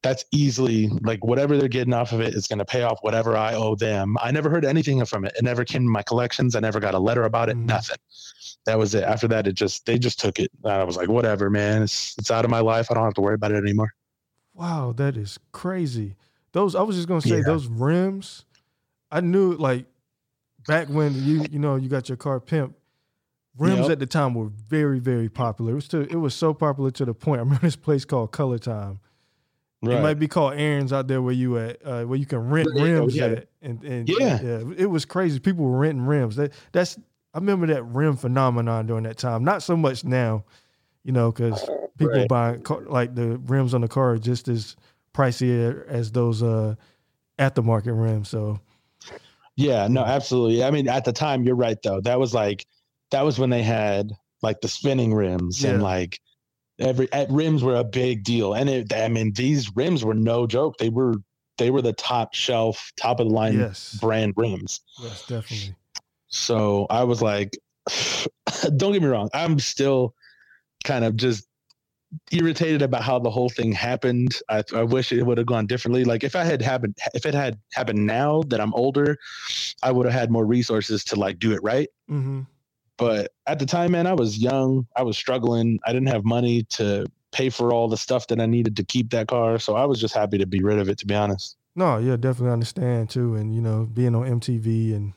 that's 0.02 0.24
easily 0.30 0.88
like 1.02 1.24
whatever 1.24 1.56
they're 1.56 1.68
getting 1.68 1.92
off 1.94 2.12
of 2.12 2.20
it 2.20 2.34
is 2.34 2.46
going 2.46 2.60
to 2.60 2.64
pay 2.64 2.82
off 2.82 2.98
whatever 3.02 3.36
I 3.36 3.54
owe 3.54 3.74
them. 3.74 4.16
I 4.20 4.30
never 4.30 4.48
heard 4.48 4.64
anything 4.64 5.04
from 5.04 5.24
it. 5.24 5.32
It 5.36 5.42
never 5.42 5.64
came 5.64 5.82
to 5.82 5.88
my 5.88 6.02
collections. 6.02 6.54
I 6.54 6.60
never 6.60 6.78
got 6.78 6.94
a 6.94 6.98
letter 6.98 7.24
about 7.24 7.48
it. 7.48 7.56
Mhm. 7.56 7.64
Nothing. 7.66 7.96
That 8.66 8.78
was 8.78 8.94
it. 8.94 9.02
After 9.02 9.26
that, 9.28 9.46
it 9.48 9.54
just, 9.54 9.84
they 9.86 9.98
just 9.98 10.20
took 10.20 10.38
it. 10.38 10.50
And 10.62 10.72
I 10.72 10.84
was 10.84 10.96
like, 10.96 11.08
whatever, 11.08 11.50
man. 11.50 11.82
It's, 11.82 12.14
it's 12.18 12.30
out 12.30 12.44
of 12.44 12.50
my 12.52 12.60
life. 12.60 12.88
I 12.90 12.94
don't 12.94 13.04
have 13.04 13.14
to 13.14 13.20
worry 13.20 13.34
about 13.34 13.50
it 13.52 13.56
anymore. 13.56 13.92
Wow, 14.54 14.92
that 14.96 15.16
is 15.16 15.38
crazy. 15.52 16.14
Those 16.52 16.74
I 16.74 16.82
was 16.82 16.96
just 16.96 17.08
gonna 17.08 17.20
say 17.20 17.38
Yeah. 17.38 17.42
those 17.44 17.66
rims. 17.66 18.44
I 19.10 19.20
knew 19.20 19.52
like 19.54 19.84
back 20.66 20.88
when 20.88 21.14
you 21.24 21.46
you 21.50 21.58
know 21.58 21.76
you 21.76 21.88
got 21.88 22.08
your 22.08 22.16
car 22.16 22.40
pimp. 22.40 22.74
Rims 23.58 23.82
Yep. 23.82 23.90
at 23.90 23.98
the 24.00 24.06
time 24.06 24.34
were 24.34 24.48
very 24.68 24.98
very 24.98 25.28
popular. 25.30 25.72
It 25.72 25.76
was 25.76 25.88
to, 25.88 26.00
it 26.02 26.16
was 26.16 26.34
so 26.34 26.52
popular 26.52 26.90
to 26.92 27.04
the 27.06 27.14
point. 27.14 27.38
I 27.40 27.42
remember 27.44 27.62
this 27.66 27.76
place 27.76 28.04
called 28.04 28.32
ColorTyme, 28.32 28.98
Right. 29.82 29.98
It 29.98 30.02
might 30.02 30.18
be 30.18 30.28
called 30.28 30.54
Aaron's 30.54 30.92
out 30.92 31.06
there 31.06 31.22
where 31.22 31.32
you 31.34 31.58
at, 31.58 31.84
uh, 31.84 32.04
where 32.04 32.18
you 32.18 32.26
can 32.26 32.50
rent 32.50 32.68
Yeah, 32.74 32.84
yeah, 32.84 32.92
rims 32.92 33.16
yeah. 33.16 33.24
at, 33.26 33.48
and, 33.62 33.82
and 33.84 34.08
Yeah. 34.08 34.62
it 34.76 34.90
was 34.90 35.04
crazy. 35.04 35.38
People 35.38 35.64
were 35.64 35.78
renting 35.78 36.04
rims. 36.04 36.36
That 36.36 36.52
that's 36.72 36.98
I 37.32 37.38
remember 37.38 37.66
that 37.68 37.82
rim 37.84 38.16
phenomenon 38.16 38.86
during 38.86 39.04
that 39.04 39.16
time. 39.18 39.44
Not 39.44 39.62
so 39.62 39.76
much 39.76 40.04
now, 40.04 40.44
you 41.04 41.12
know, 41.12 41.30
because 41.32 41.62
people 41.98 42.18
Right. 42.18 42.28
buy 42.28 42.56
car, 42.58 42.82
like 42.82 43.14
the 43.14 43.38
rims 43.38 43.72
on 43.74 43.80
the 43.82 43.88
car 43.88 44.12
are 44.12 44.18
just 44.18 44.48
as 44.48 44.76
pricey 45.14 45.86
as 45.86 46.12
those 46.12 46.42
uh 46.42 46.74
aftermarket 47.38 47.98
rims. 47.98 48.28
So 48.28 48.60
Yeah, 49.56 49.88
no, 49.88 50.04
absolutely. 50.04 50.62
I 50.62 50.70
mean, 50.70 50.88
at 50.88 51.04
the 51.04 51.12
time, 51.12 51.44
you're 51.44 51.56
right 51.56 51.78
though. 51.82 52.00
That 52.00 52.18
was 52.18 52.34
like 52.34 52.66
that 53.10 53.24
was 53.24 53.38
when 53.38 53.50
they 53.50 53.62
had 53.62 54.12
like 54.42 54.60
the 54.60 54.68
spinning 54.68 55.14
rims 55.14 55.64
and 55.64 55.82
like 55.82 56.20
every 56.78 57.10
at 57.12 57.30
rims 57.30 57.62
were 57.62 57.76
a 57.76 57.84
big 57.84 58.22
deal. 58.22 58.54
And 58.54 58.68
it, 58.68 58.92
I 58.92 59.08
mean, 59.08 59.32
these 59.32 59.74
rims 59.74 60.04
were 60.04 60.14
no 60.14 60.46
joke. 60.46 60.76
They 60.78 60.90
were 60.90 61.14
they 61.58 61.70
were 61.70 61.82
the 61.82 61.94
top 61.94 62.34
shelf, 62.34 62.92
top 62.96 63.18
of 63.18 63.28
the 63.28 63.34
line 63.34 63.58
yes, 63.58 63.94
brand 63.98 64.34
rims. 64.36 64.80
yes, 65.00 65.26
definitely. 65.26 65.74
So 66.28 66.86
I 66.90 67.04
was 67.04 67.22
like, 67.22 67.56
don't 68.76 68.92
get 68.92 69.02
me 69.02 69.08
wrong, 69.08 69.30
I'm 69.32 69.58
still 69.58 70.14
kind 70.84 71.04
of 71.04 71.16
just 71.16 71.45
irritated 72.32 72.82
about 72.82 73.02
how 73.02 73.18
the 73.18 73.30
whole 73.30 73.48
thing 73.48 73.72
happened. 73.72 74.38
I, 74.48 74.62
I 74.74 74.82
wish 74.82 75.12
it 75.12 75.22
would 75.24 75.38
have 75.38 75.46
gone 75.46 75.66
differently. 75.66 76.04
Like 76.04 76.24
if 76.24 76.36
I 76.36 76.44
had 76.44 76.62
happened, 76.62 76.96
if 77.14 77.26
it 77.26 77.34
had 77.34 77.58
happened 77.72 78.06
now 78.06 78.42
that 78.48 78.60
I'm 78.60 78.74
older, 78.74 79.16
I 79.82 79.92
would 79.92 80.06
have 80.06 80.14
had 80.14 80.30
more 80.30 80.44
resources 80.46 81.04
to 81.04 81.16
like 81.16 81.38
do 81.38 81.52
it 81.52 81.62
right. 81.62 81.88
hmm 82.08 82.42
But 82.96 83.32
at 83.46 83.58
the 83.58 83.66
time, 83.66 83.92
man, 83.92 84.06
I 84.06 84.14
was 84.14 84.38
young. 84.38 84.86
I 84.96 85.02
was 85.02 85.16
struggling. 85.16 85.78
I 85.86 85.92
didn't 85.92 86.08
have 86.08 86.24
money 86.24 86.64
to 86.70 87.06
pay 87.32 87.50
for 87.50 87.72
all 87.72 87.88
the 87.88 87.96
stuff 87.96 88.26
that 88.28 88.40
I 88.40 88.46
needed 88.46 88.76
to 88.76 88.84
keep 88.84 89.10
that 89.10 89.28
car. 89.28 89.58
So 89.58 89.76
I 89.76 89.84
was 89.84 90.00
just 90.00 90.14
happy 90.14 90.38
to 90.38 90.46
be 90.46 90.62
rid 90.62 90.78
of 90.78 90.88
it, 90.88 90.98
to 90.98 91.06
be 91.06 91.14
honest. 91.14 91.56
No, 91.74 91.98
yeah, 91.98 92.16
definitely 92.16 92.52
understand 92.52 93.10
too. 93.10 93.34
And 93.34 93.54
you 93.54 93.60
know, 93.60 93.88
being 93.92 94.14
on 94.14 94.40
MTV 94.40 94.94
and 94.94 95.12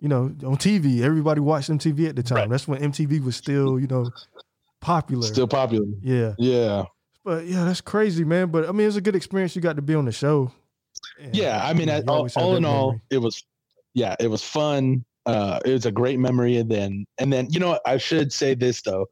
you 0.00 0.08
know, 0.08 0.34
on 0.44 0.56
TV, 0.56 1.02
everybody 1.02 1.40
watched 1.40 1.68
MTV 1.68 2.08
at 2.08 2.16
the 2.16 2.22
time. 2.22 2.38
Right. 2.38 2.50
That's 2.50 2.66
when 2.66 2.80
MTV 2.80 3.22
was 3.22 3.36
still, 3.36 3.78
you 3.78 3.86
know, 3.86 4.10
popular. 4.80 5.26
Still 5.26 5.48
popular. 5.48 5.86
yeah. 6.02 6.34
Yeah. 6.38 6.84
But 7.24 7.46
yeah, 7.46 7.64
that's 7.64 7.80
crazy, 7.82 8.24
man. 8.24 8.48
But 8.50 8.68
I 8.68 8.72
mean, 8.72 8.86
it's 8.86 8.96
a 8.96 9.00
good 9.00 9.14
experience. 9.16 9.54
You 9.54 9.62
got 9.62 9.76
to 9.76 9.82
be 9.82 9.94
on 9.94 10.06
the 10.06 10.12
show. 10.12 10.52
And, 11.20 11.34
yeah 11.34 11.60
i 11.64 11.72
mean 11.72 11.88
you 11.88 12.02
know, 12.02 12.14
I, 12.14 12.18
all, 12.18 12.28
all 12.36 12.56
in 12.56 12.64
all 12.64 12.86
memory. 12.88 13.02
it 13.10 13.18
was 13.18 13.44
yeah 13.94 14.16
it 14.18 14.26
was 14.26 14.42
fun 14.42 15.04
uh 15.26 15.60
it 15.64 15.72
was 15.72 15.86
a 15.86 15.92
great 15.92 16.18
memory 16.18 16.56
and 16.56 16.70
then 16.70 17.04
and 17.18 17.32
then 17.32 17.46
you 17.50 17.60
know 17.60 17.68
what, 17.70 17.82
i 17.86 17.96
should 17.96 18.32
say 18.32 18.54
this 18.54 18.82
though 18.82 19.06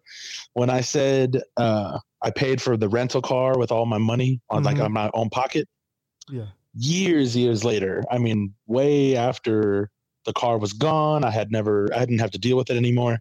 when 0.55 0.71
i 0.71 0.81
said 0.81 1.41
uh 1.57 1.99
i 2.23 2.31
paid 2.31 2.61
for 2.61 2.77
the 2.77 2.89
rental 2.89 3.23
car 3.23 3.57
with 3.59 3.71
all 3.71 3.87
my 3.87 3.97
money 3.99 4.41
on 4.51 4.65
like 4.65 4.77
Mhm. 4.77 4.85
on 4.87 4.93
my 4.93 5.11
own 5.15 5.31
pocket 5.31 5.69
yeah, 6.29 6.47
years 6.75 7.37
years 7.37 7.65
later 7.65 8.03
i 8.11 8.19
mean 8.19 8.53
way 8.67 9.17
after 9.17 9.91
the 10.25 10.33
car 10.33 10.59
was 10.59 10.73
gone 10.73 11.25
i 11.25 11.31
had 11.31 11.53
never 11.53 11.89
i 11.95 12.01
didn't 12.01 12.19
have 12.19 12.33
to 12.33 12.39
deal 12.39 12.57
with 12.57 12.71
it 12.71 12.77
anymore 12.77 13.19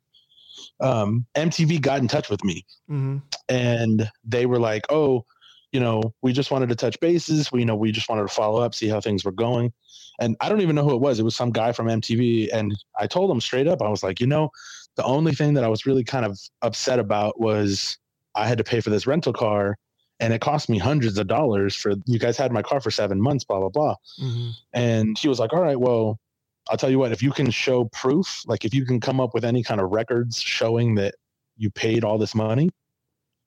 um 0.80 1.26
mtv 1.36 1.82
got 1.82 2.00
in 2.00 2.08
touch 2.08 2.30
with 2.30 2.44
me 2.44 2.66
hmm 2.88 3.18
and 3.50 4.10
they 4.24 4.46
were 4.46 4.60
like, 4.60 4.86
"Oh, 4.90 5.26
you 5.72 5.80
know, 5.80 6.14
we 6.22 6.34
just 6.34 6.52
wanted 6.52 6.70
to 6.70 6.76
touch 6.76 7.00
bases. 7.00 7.52
We 7.52 7.62
you 7.62 7.66
know 7.66 7.76
we 7.76 7.92
just 7.92 8.10
wanted 8.10 8.24
to 8.24 8.28
follow 8.34 8.62
up, 8.62 8.76
see 8.76 8.88
how 8.88 9.02
things 9.02 9.24
were 9.24 9.32
going." 9.32 9.74
And 10.20 10.36
I 10.42 10.50
don't 10.50 10.62
even 10.62 10.76
know 10.76 10.84
who 10.84 10.96
it 10.96 11.02
was. 11.02 11.20
It 11.20 11.24
was 11.24 11.36
some 11.36 11.52
guy 11.52 11.72
from 11.72 11.88
MTV, 11.88 12.50
and 12.54 12.76
I 13.00 13.08
told 13.08 13.30
him 13.30 13.40
straight 13.42 13.68
up, 13.68 13.82
I 13.82 13.90
was 13.90 14.04
like, 14.04 14.20
"You 14.20 14.28
know, 14.28 14.50
the 14.96 15.04
only 15.04 15.34
thing 15.34 15.54
that 15.54 15.64
I 15.64 15.68
was 15.68 15.86
really 15.86 16.04
kind 16.04 16.26
of 16.26 16.38
upset 16.62 17.00
about 17.00 17.40
was 17.40 17.98
I 18.36 18.48
had 18.48 18.58
to 18.58 18.64
pay 18.64 18.82
for 18.82 18.90
this 18.90 19.08
rental 19.08 19.34
car." 19.34 19.78
And 20.20 20.34
it 20.34 20.42
cost 20.42 20.68
me 20.68 20.80
hundreds 20.80 21.20
of 21.20 21.28
dollars 21.28 21.76
for 21.76 21.94
you 22.08 22.18
guys 22.18 22.38
had 22.38 22.52
my 22.52 22.64
car 22.64 22.82
for 22.82 22.90
seven 22.90 23.22
months, 23.22 23.44
blah 23.44 23.60
blah 23.60 23.70
blah. 23.70 23.96
hmm 24.20 24.50
And 24.74 25.18
he 25.18 25.28
was 25.28 25.40
like, 25.40 25.54
"All 25.54 25.62
right, 25.62 25.80
well, 25.80 26.20
I'll 26.70 26.78
tell 26.78 26.90
you 26.90 27.00
what. 27.00 27.12
If 27.12 27.22
you 27.24 27.32
can 27.32 27.50
show 27.52 27.86
proof, 27.86 28.44
like 28.48 28.66
if 28.66 28.74
you 28.74 28.86
can 28.86 29.00
come 29.00 29.20
up 29.20 29.34
with 29.34 29.46
any 29.46 29.64
kind 29.64 29.82
of 29.82 29.92
records 29.92 30.42
showing 30.42 30.96
that 30.96 31.16
you 31.58 31.70
paid 31.70 32.04
all 32.04 32.18
this 32.18 32.36
money, 32.36 32.70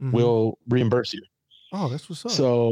hmm 0.01 0.13
we'll 0.13 0.59
reimburse 0.69 1.13
you." 1.13 1.23
Oh, 1.73 1.89
that's 1.89 2.09
what's 2.09 2.25
up. 2.27 2.33
So 2.33 2.71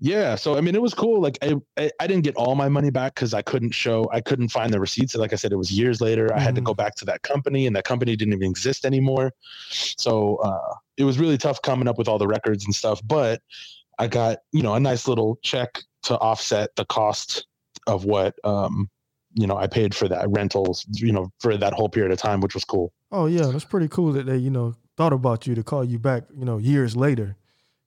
yeah, 0.00 0.36
so 0.36 0.56
I 0.56 0.60
mean, 0.60 0.76
it 0.76 0.82
was 0.82 0.94
cool. 0.94 1.20
Like 1.20 1.38
I, 1.42 1.56
I, 1.76 1.90
I 1.98 2.06
didn't 2.06 2.22
get 2.22 2.36
all 2.36 2.54
my 2.54 2.68
money 2.68 2.90
back 2.90 3.16
because 3.16 3.34
I 3.34 3.42
couldn't 3.42 3.72
show, 3.72 4.08
I 4.12 4.20
couldn't 4.20 4.50
find 4.50 4.72
the 4.72 4.78
receipts. 4.78 5.16
Like 5.16 5.32
I 5.32 5.36
said, 5.36 5.50
it 5.50 5.56
was 5.56 5.72
years 5.72 6.00
later. 6.00 6.32
I 6.32 6.38
had 6.38 6.54
to 6.54 6.60
go 6.60 6.72
back 6.72 6.94
to 6.96 7.04
that 7.06 7.22
company, 7.22 7.66
and 7.66 7.74
that 7.74 7.84
company 7.84 8.14
didn't 8.14 8.34
even 8.34 8.48
exist 8.48 8.84
anymore. 8.84 9.32
So 9.70 10.36
uh, 10.36 10.74
it 10.96 11.04
was 11.04 11.18
really 11.18 11.36
tough 11.36 11.60
coming 11.62 11.88
up 11.88 11.98
with 11.98 12.06
all 12.06 12.18
the 12.18 12.28
records 12.28 12.64
and 12.64 12.74
stuff. 12.74 13.00
But 13.04 13.42
I 13.98 14.06
got 14.06 14.38
you 14.52 14.62
know 14.62 14.74
a 14.74 14.80
nice 14.80 15.08
little 15.08 15.38
check 15.42 15.82
to 16.04 16.16
offset 16.18 16.70
the 16.76 16.84
cost 16.84 17.46
of 17.88 18.04
what 18.04 18.36
um, 18.44 18.88
you 19.34 19.46
know 19.46 19.56
I 19.56 19.66
paid 19.66 19.94
for 19.94 20.08
that 20.08 20.28
rentals. 20.30 20.86
You 20.90 21.12
know 21.12 21.32
for 21.40 21.56
that 21.56 21.72
whole 21.72 21.88
period 21.88 22.12
of 22.12 22.18
time, 22.18 22.40
which 22.40 22.54
was 22.54 22.64
cool. 22.64 22.92
oh 23.12 23.26
yeah, 23.26 23.46
that's 23.46 23.64
pretty 23.64 23.88
cool 23.88 24.12
that 24.12 24.26
they, 24.26 24.36
you 24.36 24.50
know, 24.50 24.74
thought 24.96 25.12
about 25.12 25.46
you 25.46 25.54
to 25.54 25.62
call 25.62 25.84
you 25.84 25.98
back, 25.98 26.24
you 26.36 26.44
know, 26.44 26.58
years 26.58 26.96
later. 26.96 27.36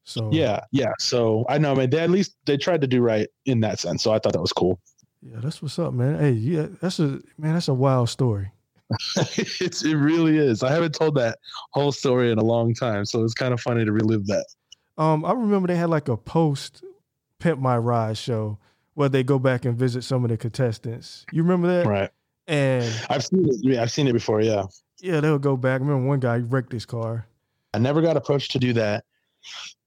So 0.04 0.30
Yeah, 0.32 0.62
yeah. 0.72 0.94
So 1.00 1.46
I 1.50 1.58
know, 1.58 1.76
man. 1.76 1.90
They 1.90 2.00
at 2.00 2.10
least 2.10 2.36
they 2.46 2.58
tried 2.58 2.82
to 2.82 2.88
do 2.88 3.02
right 3.02 3.28
in 3.46 3.60
that 3.62 3.80
sense. 3.80 4.04
So 4.04 4.12
I 4.12 4.20
thought 4.20 4.34
that 4.34 4.42
was 4.42 4.54
cool. 4.54 4.80
yeah, 5.22 5.38
that's 5.40 5.62
what's 5.62 5.78
up, 5.78 5.94
man. 5.94 6.20
Hey, 6.20 6.32
yeah, 6.32 6.68
that's 6.82 7.00
a 7.00 7.22
man. 7.38 7.54
That's 7.54 7.68
a 7.68 7.74
wild 7.74 8.10
story. 8.10 8.52
it's 9.16 9.84
it 9.84 9.96
really 9.96 10.38
is. 10.38 10.64
I 10.64 10.72
haven't 10.72 10.94
told 10.94 11.16
that 11.16 11.38
whole 11.72 11.92
story 11.92 12.32
in 12.32 12.38
a 12.38 12.44
long 12.44 12.74
time, 12.74 13.06
so 13.06 13.24
it's 13.24 13.34
kind 13.34 13.54
of 13.54 13.62
funny 13.62 13.86
to 13.86 13.92
relive 13.92 14.28
that. 14.28 14.46
Um, 14.98 15.24
I 15.24 15.32
remember 15.32 15.68
they 15.68 15.78
had 15.78 15.90
like 15.90 16.10
a 16.10 16.18
post 16.18 16.84
Pimp 17.40 17.60
My 17.60 17.78
Ride 17.78 18.18
show 18.18 18.58
where 18.94 19.10
they 19.10 19.24
go 19.24 19.40
back 19.40 19.66
and 19.66 19.78
visit 19.78 20.04
some 20.04 20.24
of 20.24 20.30
the 20.30 20.38
contestants. 20.38 21.26
You 21.32 21.44
remember 21.44 21.68
that? 21.68 21.88
Right. 21.88 22.10
And 22.48 22.84
I've 23.10 23.24
seen 23.24 23.48
it. 23.48 23.56
Yeah, 23.62 23.82
I've 23.82 23.92
seen 23.92 24.08
it 24.08 24.14
before. 24.14 24.42
Yeah. 24.42 24.64
yeah, 25.00 25.20
they'll 25.22 25.40
go 25.40 25.56
back. 25.56 25.82
I 25.82 25.84
remember 25.86 26.08
one 26.08 26.20
guy 26.20 26.38
wrecked 26.38 26.72
his 26.72 26.86
car. 26.86 27.26
I 27.74 27.80
never 27.80 28.02
got 28.02 28.18
approached 28.18 28.52
to 28.52 28.60
do 28.60 28.74
that, 28.74 29.06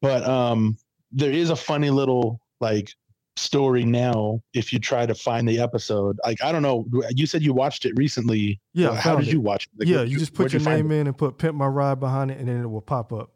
but 0.01 0.25
um, 0.27 0.79
there 1.13 1.31
is 1.33 1.51
a 1.51 1.57
funny 1.57 1.91
little 1.91 2.41
like 2.61 2.91
story 3.37 3.85
now. 3.85 4.41
If 4.55 4.73
you 4.73 4.79
try 4.79 5.05
to 5.05 5.15
find 5.15 5.47
the 5.47 5.61
episode, 5.61 6.19
like 6.25 6.43
I 6.43 6.51
don't 6.53 6.63
know, 6.63 6.87
you 7.11 7.27
said 7.27 7.43
you 7.43 7.53
watched 7.53 7.85
it 7.85 7.93
recently. 7.97 8.59
Yeah, 8.73 8.91
Well, 8.91 8.97
how 9.01 9.17
did 9.17 9.29
it. 9.29 9.33
you 9.33 9.41
watch 9.41 9.67
it? 9.67 9.73
Like, 9.81 9.89
yeah, 9.89 9.97
where'd 9.97 10.09
you 10.09 10.19
just 10.19 10.33
put 10.33 10.53
your 10.53 10.61
find 10.61 10.89
name 10.89 10.93
in 11.01 11.07
and 11.09 11.19
put 11.19 11.37
Pimp 11.37 11.55
My 11.57 11.67
Ride 11.67 12.01
behind 12.01 12.31
it, 12.31 12.39
and 12.39 12.49
then 12.49 12.63
it 12.63 12.67
will 12.69 12.81
pop 12.81 13.13
up. 13.13 13.33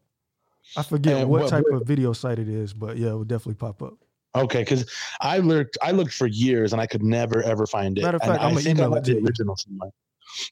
I 0.77 0.83
forget 0.83 1.19
And 1.19 1.29
what 1.29 1.43
what- 1.43 1.51
type 1.51 1.65
what- 1.69 1.83
of 1.83 1.87
video 1.87 2.15
site 2.15 2.39
it 2.39 2.49
is, 2.49 2.73
but 2.73 2.97
yeah, 2.97 3.09
it 3.11 3.15
will 3.15 3.25
definitely 3.25 3.55
pop 3.57 3.83
up. 3.83 3.95
Okay, 4.35 4.61
because 4.61 4.89
I 5.21 5.39
looked, 5.39 5.79
I 5.83 5.91
looked 5.91 6.13
for 6.13 6.27
years 6.27 6.73
and 6.73 6.81
I 6.83 6.87
could 6.87 7.03
never 7.03 7.43
ever 7.43 7.67
find 7.67 7.99
it. 7.99 8.03
Matter 8.03 8.17
of 8.17 8.23
fact, 8.23 8.41
I 8.41 8.47
I'ma 8.47 8.57
think 8.61 8.69
I 8.69 8.71
email 8.85 8.95
it 8.95 9.05
to 9.05 9.15
the 9.15 9.21
original 9.27 9.57
somewhere. 9.57 9.91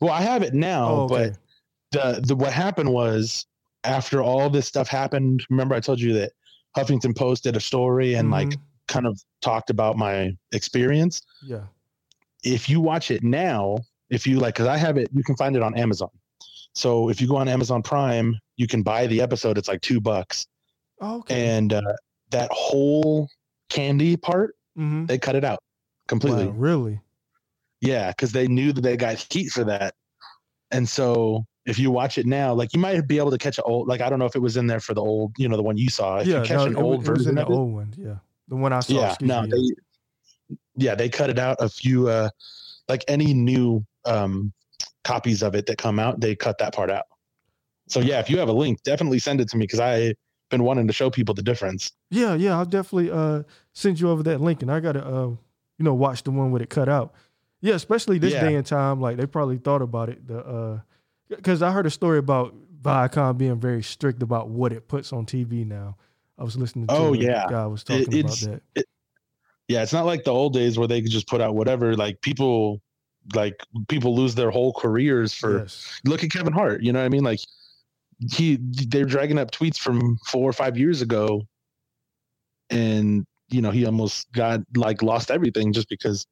Well, 0.01 0.13
I 0.13 0.23
have 0.23 0.43
it 0.43 0.55
now, 0.55 0.89
Oh, 0.89 1.01
okay. 1.05 1.33
but 1.93 2.17
the 2.17 2.21
the 2.23 2.35
what 2.37 2.53
happened 2.53 2.91
was 2.93 3.47
after 3.85 4.23
all 4.23 4.49
this 4.51 4.67
stuff 4.67 4.89
happened. 4.89 5.45
Remember, 5.51 5.75
I 5.75 5.81
told 5.81 6.01
you 6.01 6.13
that 6.15 6.33
Huffington 6.77 7.17
Post 7.17 7.45
did 7.45 7.55
a 7.57 7.61
story 7.61 8.15
and 8.15 8.31
like 8.31 8.49
Mhm. 8.49 8.61
kind 8.89 9.07
of 9.07 9.21
talked 9.43 9.71
about 9.71 9.97
my 9.97 10.37
experience. 10.53 11.23
yeah, 11.45 11.67
If 12.43 12.69
you 12.69 12.81
watch 12.81 13.11
it 13.11 13.23
now, 13.23 13.79
if 14.11 14.27
you 14.27 14.39
like, 14.41 14.55
because 14.55 14.67
I 14.69 14.77
have 14.77 14.97
it, 14.97 15.09
you 15.13 15.23
can 15.23 15.37
find 15.37 15.55
it 15.57 15.63
on 15.63 15.77
Amazon. 15.77 16.11
So 16.75 17.09
if 17.09 17.21
you 17.21 17.29
go 17.29 17.37
on 17.37 17.49
Amazon 17.49 17.83
Prime, 17.83 18.39
you 18.57 18.67
can 18.67 18.83
buy 18.83 19.07
the 19.07 19.21
episode. 19.21 19.59
It's 19.59 19.69
like 19.69 19.81
two 19.81 20.01
bucks, 20.01 20.47
oh, 21.01 21.19
okay. 21.19 21.49
and 21.57 21.73
uh, 21.73 21.83
that 22.31 22.51
whole 22.53 23.29
candy 23.69 24.17
part 24.17 24.55
mm-hmm. 24.79 25.07
they 25.07 25.19
cut 25.19 25.35
it 25.35 25.45
out 25.45 25.61
completely. 26.09 26.47
Wow, 26.47 26.53
really? 26.53 27.01
Yeah, 27.81 28.11
because 28.11 28.33
they 28.33 28.49
knew 28.49 28.73
that 28.73 28.81
they 28.81 28.97
got 28.97 29.25
heat 29.31 29.51
for 29.51 29.65
that. 29.65 29.95
And 30.71 30.89
so 30.89 31.45
if 31.67 31.79
you 31.79 31.91
watch 31.91 32.19
it 32.19 32.27
now, 32.27 32.55
like 32.55 32.73
you 32.73 32.81
might 32.81 33.07
be 33.07 33.19
able 33.19 33.31
to 33.31 33.39
catch 33.39 33.59
an 33.59 33.65
old 33.67 33.89
like 33.89 34.01
I 34.01 34.09
don't 34.09 34.19
know 34.19 34.27
if 34.27 34.37
it 34.37 34.41
was 34.41 34.57
in 34.57 34.67
there 34.67 34.81
for 34.81 34.95
the 34.95 35.03
old, 35.03 35.33
you 35.37 35.49
know, 35.49 35.57
the 35.57 35.63
one 35.63 35.77
you 35.77 35.89
saw. 35.89 36.19
If 36.19 36.27
yeah, 36.27 36.39
you 36.39 36.45
catch 36.45 36.59
no, 36.59 36.65
an 36.65 36.77
it, 36.77 36.81
old 36.81 36.99
was, 36.99 37.07
version 37.07 37.35
the 37.35 37.47
old 37.47 37.73
one. 37.73 37.95
Yeah, 37.97 38.17
the 38.49 38.57
one 38.57 38.73
I 38.73 38.81
saw. 38.81 38.95
yeah, 38.95 39.15
no, 39.21 39.43
me, 39.43 39.51
they 39.51 40.55
yeah, 40.77 40.95
they 40.95 41.09
cut 41.09 41.31
it 41.31 41.39
out 41.39 41.57
a 41.61 41.69
few 41.69 42.09
uh 42.09 42.31
like 42.89 43.05
any 43.09 43.35
new 43.35 43.85
um 44.05 44.53
copies 45.05 45.43
of 45.43 45.55
it 45.55 45.67
that 45.67 45.79
come 45.79 45.99
out, 45.99 46.21
they 46.21 46.35
cut 46.35 46.59
that 46.59 46.75
part 46.75 46.91
out. 46.91 47.05
So 47.89 48.01
yeah, 48.01 48.19
if 48.19 48.29
you 48.29 48.39
have 48.39 48.49
a 48.49 48.53
link, 48.53 48.83
definitely 48.83 49.19
send 49.21 49.41
it 49.41 49.49
to 49.51 49.57
me 49.57 49.65
because 49.65 49.81
I've 49.81 50.15
been 50.51 50.63
wanting 50.63 50.87
to 50.87 50.93
show 50.93 51.11
people 51.11 51.35
the 51.35 51.43
difference. 51.43 51.93
Yeah, 52.11 52.35
yeah, 52.35 52.57
I'll 52.59 52.65
definitely 52.65 53.11
uh 53.11 53.43
send 53.73 54.01
you 54.01 54.11
over 54.11 54.23
that 54.25 54.41
link, 54.41 54.63
and 54.63 54.71
I 54.71 54.81
gotta 54.81 55.05
uh 55.07 55.29
you 55.79 55.85
know 55.85 55.95
watch 55.95 56.23
the 56.23 56.31
one 56.31 56.51
with 56.51 56.63
it 56.63 56.71
cut 56.71 56.89
out. 56.89 57.15
Yeah, 57.61 57.75
especially 57.75 58.19
this 58.19 58.33
Yeah. 58.35 58.43
day 58.49 58.55
and 58.55 58.65
time, 58.67 59.01
like 59.01 59.17
they 59.17 59.27
probably 59.27 59.59
thought 59.59 59.83
about 59.83 60.09
it. 60.09 60.27
The 60.27 60.39
uh, 60.39 60.81
because 61.29 61.63
I 61.63 61.73
heard 61.73 61.87
a 61.87 61.91
story 61.91 62.19
about 62.19 62.55
Viacom 62.83 63.37
being 63.39 63.59
very 63.59 63.83
strict 63.83 64.23
about 64.23 64.49
what 64.49 64.73
it 64.73 64.87
puts 64.89 65.13
on 65.13 65.27
TV 65.27 65.67
now. 65.67 65.97
I 66.39 66.45
was 66.45 66.57
listening 66.57 66.87
to 66.87 66.95
Oh, 66.95 67.13
yeah. 67.15 67.47
guy 67.49 67.67
was 67.67 67.83
talking 67.83 68.03
about 68.07 68.15
it's- 68.19 68.41
that. 68.75 68.85
Yeah, 69.69 69.83
it's 69.83 69.93
not 69.93 70.07
like 70.07 70.23
the 70.23 70.31
old 70.31 70.53
days 70.53 70.79
where 70.79 70.87
they 70.87 71.03
could 71.03 71.11
just 71.11 71.27
put 71.27 71.41
out 71.41 71.57
whatever. 71.57 71.97
Like 71.97 72.21
people 72.21 72.81
like 73.35 73.61
people 73.89 74.15
lose 74.15 74.37
their 74.37 74.51
whole 74.53 74.73
careers 74.73 75.35
for 75.35 75.59
yes. 75.63 76.01
look 76.05 76.23
at 76.23 76.31
Kevin 76.31 76.53
Hart. 76.53 76.83
You 76.83 76.93
know 76.93 77.01
what 77.01 77.07
I 77.07 77.09
mean? 77.09 77.25
Like 77.25 77.41
he 78.33 78.59
they're 78.89 79.05
dragging 79.05 79.39
up 79.39 79.51
tweets 79.51 79.79
from 79.79 80.17
four 80.27 80.49
or 80.49 80.53
five 80.53 80.79
years 80.79 81.03
ago 81.03 81.43
and 82.71 83.27
you 83.49 83.61
know 83.61 83.71
he 83.71 83.85
almost 83.87 84.31
got 84.33 84.61
like 84.75 85.03
lost 85.03 85.31
everything 85.31 85.73
just 85.73 85.89
because 85.89 86.27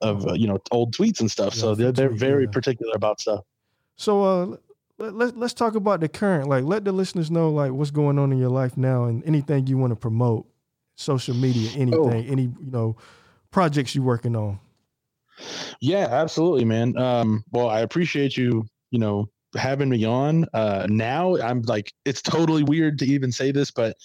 of 0.00 0.26
uh, 0.26 0.32
you 0.34 0.46
know 0.46 0.58
old 0.70 0.94
tweets 0.94 1.20
and 1.20 1.30
stuff. 1.30 1.54
Yeah, 1.54 1.60
so 1.60 1.74
they're 1.74 1.92
they're 1.92 2.08
very 2.08 2.44
yeah. 2.44 2.50
particular 2.50 2.92
about 2.94 3.20
stuff. 3.20 3.44
So 3.96 4.22
uh 4.22 4.56
let, 4.98 5.14
let, 5.14 5.36
let's 5.36 5.54
talk 5.54 5.74
about 5.74 6.00
the 6.00 6.08
current 6.08 6.48
like 6.48 6.64
let 6.64 6.84
the 6.84 6.92
listeners 6.92 7.30
know 7.30 7.50
like 7.50 7.72
what's 7.72 7.90
going 7.90 8.18
on 8.18 8.32
in 8.32 8.38
your 8.38 8.48
life 8.48 8.76
now 8.76 9.04
and 9.04 9.22
anything 9.24 9.66
you 9.66 9.78
want 9.78 9.90
to 9.92 9.96
promote 9.96 10.46
social 10.96 11.34
media 11.34 11.70
anything 11.76 11.98
Oh. 11.98 12.10
any 12.32 12.42
you 12.42 12.70
know 12.70 12.96
projects 13.50 13.94
you're 13.94 14.04
working 14.04 14.34
on 14.34 14.58
Yeah, 15.80 16.08
absolutely, 16.10 16.64
man. 16.64 16.96
Um, 16.98 17.44
well, 17.52 17.68
I 17.68 17.80
appreciate 17.80 18.36
you, 18.36 18.66
you 18.90 18.98
know, 18.98 19.28
having 19.56 19.88
me 19.88 20.04
on. 20.04 20.46
Uh, 20.52 20.86
now 20.88 21.36
I'm 21.36 21.62
like, 21.62 21.92
it's 22.04 22.22
totally 22.22 22.62
weird 22.62 22.98
to 23.00 23.06
even 23.06 23.32
say 23.32 23.50
this, 23.52 23.70
but 23.70 23.96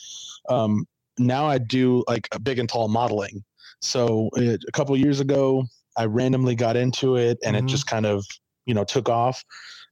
um, 0.49 0.85
now 1.17 1.45
I 1.45 1.57
do 1.57 2.03
like 2.07 2.27
a 2.31 2.39
big 2.39 2.59
and 2.59 2.69
tall 2.69 2.87
modeling. 2.87 3.43
So 3.81 4.29
uh, 4.37 4.57
a 4.67 4.71
couple 4.71 4.95
years 4.97 5.19
ago, 5.19 5.65
I 5.97 6.05
randomly 6.05 6.55
got 6.55 6.75
into 6.75 7.17
it, 7.17 7.37
and 7.43 7.55
Mhm. 7.55 7.59
it 7.59 7.65
just 7.65 7.85
kind 7.87 8.05
of, 8.05 8.25
you 8.65 8.73
know, 8.73 8.83
took 8.83 9.09
off. 9.09 9.43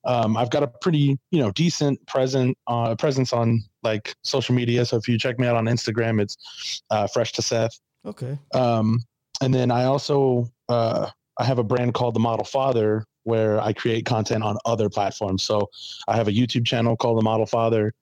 Um, 0.05 0.35
I've 0.35 0.49
got 0.49 0.63
a 0.63 0.67
pretty, 0.67 1.19
you 1.29 1.39
know, 1.39 1.51
decent 1.51 2.03
present 2.07 2.57
uh, 2.67 2.95
presence 2.95 3.33
on 3.33 3.61
like 3.83 4.15
social 4.23 4.55
media. 4.55 4.85
So 4.85 4.97
if 4.97 5.07
you 5.07 5.19
check 5.19 5.37
me 5.37 5.45
out 5.45 5.55
on 5.55 5.65
Instagram, 5.65 6.19
it's 6.21 6.81
uh, 6.89 7.05
Fresh 7.07 7.33
to 7.33 7.41
Seth. 7.41 7.79
okay 8.05 8.39
Um, 8.55 8.99
and 9.41 9.53
then 9.53 9.69
I 9.69 9.83
also 9.83 10.49
uh, 10.69 11.09
I 11.37 11.43
have 11.43 11.59
a 11.59 11.63
brand 11.63 11.93
called 11.93 12.15
The 12.15 12.19
Model 12.19 12.45
Father 12.45 13.05
where 13.23 13.61
I 13.61 13.73
create 13.73 14.05
content 14.05 14.43
on 14.43 14.57
other 14.65 14.89
platforms. 14.89 15.43
So 15.43 15.69
I 16.07 16.15
have 16.15 16.27
a 16.27 16.31
YouTube 16.31 16.65
channel 16.65 16.95
called 16.95 17.17
The 17.17 17.23
Model 17.23 17.45
Father. 17.45 17.93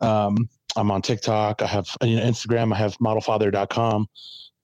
Um, 0.00 0.48
I'm 0.76 0.90
on 0.90 1.02
TikTok. 1.02 1.62
I 1.62 1.66
have 1.66 1.88
you 2.02 2.16
know, 2.16 2.22
Instagram. 2.22 2.72
I 2.72 2.76
have 2.76 2.96
modelfather.com. 2.98 4.06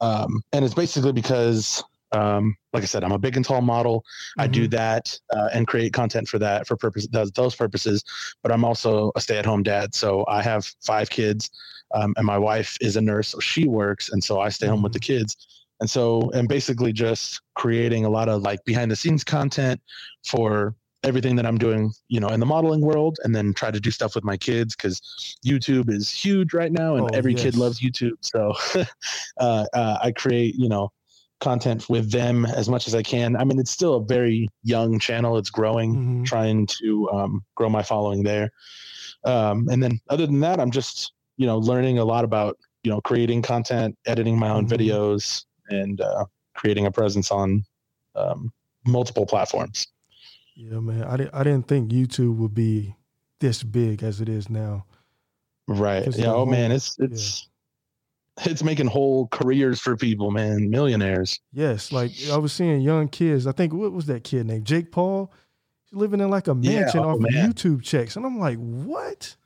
Um, 0.00 0.42
and 0.52 0.64
it's 0.64 0.75
basically 0.75 1.12
because, 1.12 1.83
um, 2.12 2.56
like 2.73 2.83
I 2.83 2.87
said, 2.87 3.02
I'm 3.02 3.12
a 3.12 3.18
big 3.18 3.37
and 3.37 3.44
tall 3.44 3.61
model. 3.61 4.04
I 4.38 4.47
do 4.47 4.68
that 4.68 5.18
uh, 5.35 5.49
and 5.52 5.66
create 5.66 5.92
content 5.92 6.28
for 6.28 6.38
that 6.38 6.66
for 6.66 6.76
purpose 6.76 7.09
those, 7.09 7.33
those 7.33 7.54
purposes. 7.54 8.04
But 8.42 8.52
I'm 8.52 8.64
also 8.64 9.11
a 9.16 9.21
stay 9.21 9.38
at 9.38 9.47
home 9.47 9.62
dad. 9.62 9.94
So 9.94 10.25
I 10.28 10.42
have 10.42 10.71
five 10.85 11.11
kids, 11.11 11.50
um, 11.94 12.14
and 12.16 12.26
my 12.26 12.38
wife 12.38 12.76
is 12.80 12.97
a 12.97 13.00
nurse, 13.00 13.28
so 13.28 13.40
she 13.40 13.66
works, 13.66 14.11
and 14.11 14.23
so 14.23 14.40
I 14.40 14.49
stay 14.50 14.66
home 14.66 14.83
with 14.83 14.92
the 14.92 15.00
kids. 15.00 15.63
And 15.85 15.91
so, 15.91 16.31
and 16.31 16.49
basically 16.49 16.95
just 16.95 17.43
creating 17.57 18.07
a 18.07 18.09
lot 18.09 18.31
of 18.31 18.41
like 18.41 18.64
behind 18.64 18.91
the 18.91 18.97
scenes 18.97 19.23
content 19.23 19.79
for 20.26 20.75
everything 21.03 21.37
that 21.37 21.45
I'm 21.45 21.59
doing, 21.59 21.93
you 22.09 22.21
know, 22.21 22.29
in 22.29 22.41
the 22.41 22.47
modeling 22.47 22.81
world, 22.81 23.19
and 23.23 23.37
then 23.37 23.53
try 23.53 23.71
to 23.71 23.79
do 23.79 23.91
stuff 23.91 24.14
with 24.14 24.25
my 24.25 24.38
kids 24.38 24.75
because 24.75 25.03
YouTube 25.45 25.91
is 25.91 26.11
huge 26.11 26.55
right 26.55 26.73
now, 26.73 26.97
and 26.97 27.07
Oh, 27.07 27.19
every 27.19 27.35
kid 27.35 27.55
loves 27.59 27.83
YouTube. 27.83 28.17
So 28.23 28.55
uh, 29.37 29.67
uh, 29.75 29.99
I 30.00 30.11
create, 30.12 30.55
you 30.55 30.71
know, 30.71 30.91
content 31.43 31.91
with 31.91 32.11
them 32.11 32.47
as 32.47 32.71
much 32.71 32.88
as 32.88 32.95
I 32.95 33.03
can. 33.03 33.37
I 33.37 33.45
mean, 33.45 33.61
it's 33.61 33.71
still 33.71 33.97
a 33.97 34.05
very 34.07 34.49
young 34.62 34.99
channel; 34.99 35.37
it's 35.37 35.50
growing 35.50 35.97
Mhm. 35.97 36.25
trying 36.25 36.67
to 36.81 37.11
um, 37.11 37.45
grow 37.57 37.69
my 37.69 37.83
following 37.83 38.23
there. 38.23 38.49
Um, 39.26 39.69
and 39.71 39.83
then 39.83 40.00
other 40.09 40.25
than 40.25 40.41
that, 40.41 40.61
I'm 40.61 40.71
just 40.71 41.12
you 41.37 41.47
know 41.47 41.59
learning 41.59 41.99
a 41.99 42.07
lot 42.07 42.25
about 42.25 42.57
you 42.85 42.91
know 42.91 43.03
creating 43.03 43.43
content, 43.43 43.99
editing 44.07 44.38
my 44.38 44.49
own 44.49 44.67
Mhm. 44.67 44.71
videos, 44.79 45.45
and 45.68 46.00
uh, 46.00 46.25
creating 46.54 46.87
a 46.87 46.90
presence 46.90 47.30
on 47.30 47.64
um, 48.14 48.52
multiple 48.87 49.26
platforms. 49.26 49.87
yeah 50.56 50.78
man 50.78 51.02
i 51.04 51.16
didn't 51.16 51.35
i 51.35 51.42
didn't 51.42 51.66
think 51.66 51.90
youtube 51.90 52.37
would 52.37 52.54
be 52.54 52.94
this 53.40 53.62
big 53.62 54.02
as 54.02 54.21
it 54.21 54.28
is 54.28 54.49
now 54.50 54.85
Right. 55.66 56.06
Yeah. 56.14 56.26
Oh 56.33 56.44
man, 56.44 56.71
whole- 56.71 56.76
it's 56.76 56.97
it's 56.99 57.49
it's 58.44 58.62
making 58.62 58.87
whole 58.87 59.28
careers 59.28 59.80
for 59.80 59.97
people, 59.97 60.30
man. 60.30 60.68
Millionaires. 60.68 61.40
yes 61.52 61.90
like 61.92 62.12
i 62.30 62.37
was 62.37 62.52
seeing 62.52 62.80
young 62.83 63.09
kids 63.09 63.47
i 63.47 63.52
think 63.52 63.73
what 63.73 63.92
was 63.92 64.06
that 64.06 64.25
kid 64.25 64.47
named 64.47 64.66
jake 64.66 64.92
paul 64.92 65.33
He's 65.87 65.99
living 65.99 66.21
in 66.21 66.28
like 66.30 66.49
a 66.49 66.56
Yeah, 66.61 66.80
mansion 66.80 67.00
oh, 67.00 67.09
off 67.11 67.14
of 67.16 67.21
man. 67.23 67.33
youtube 67.52 67.83
checks 67.83 68.16
and 68.16 68.26
i'm 68.26 68.38
like 68.38 68.59
what 68.59 69.37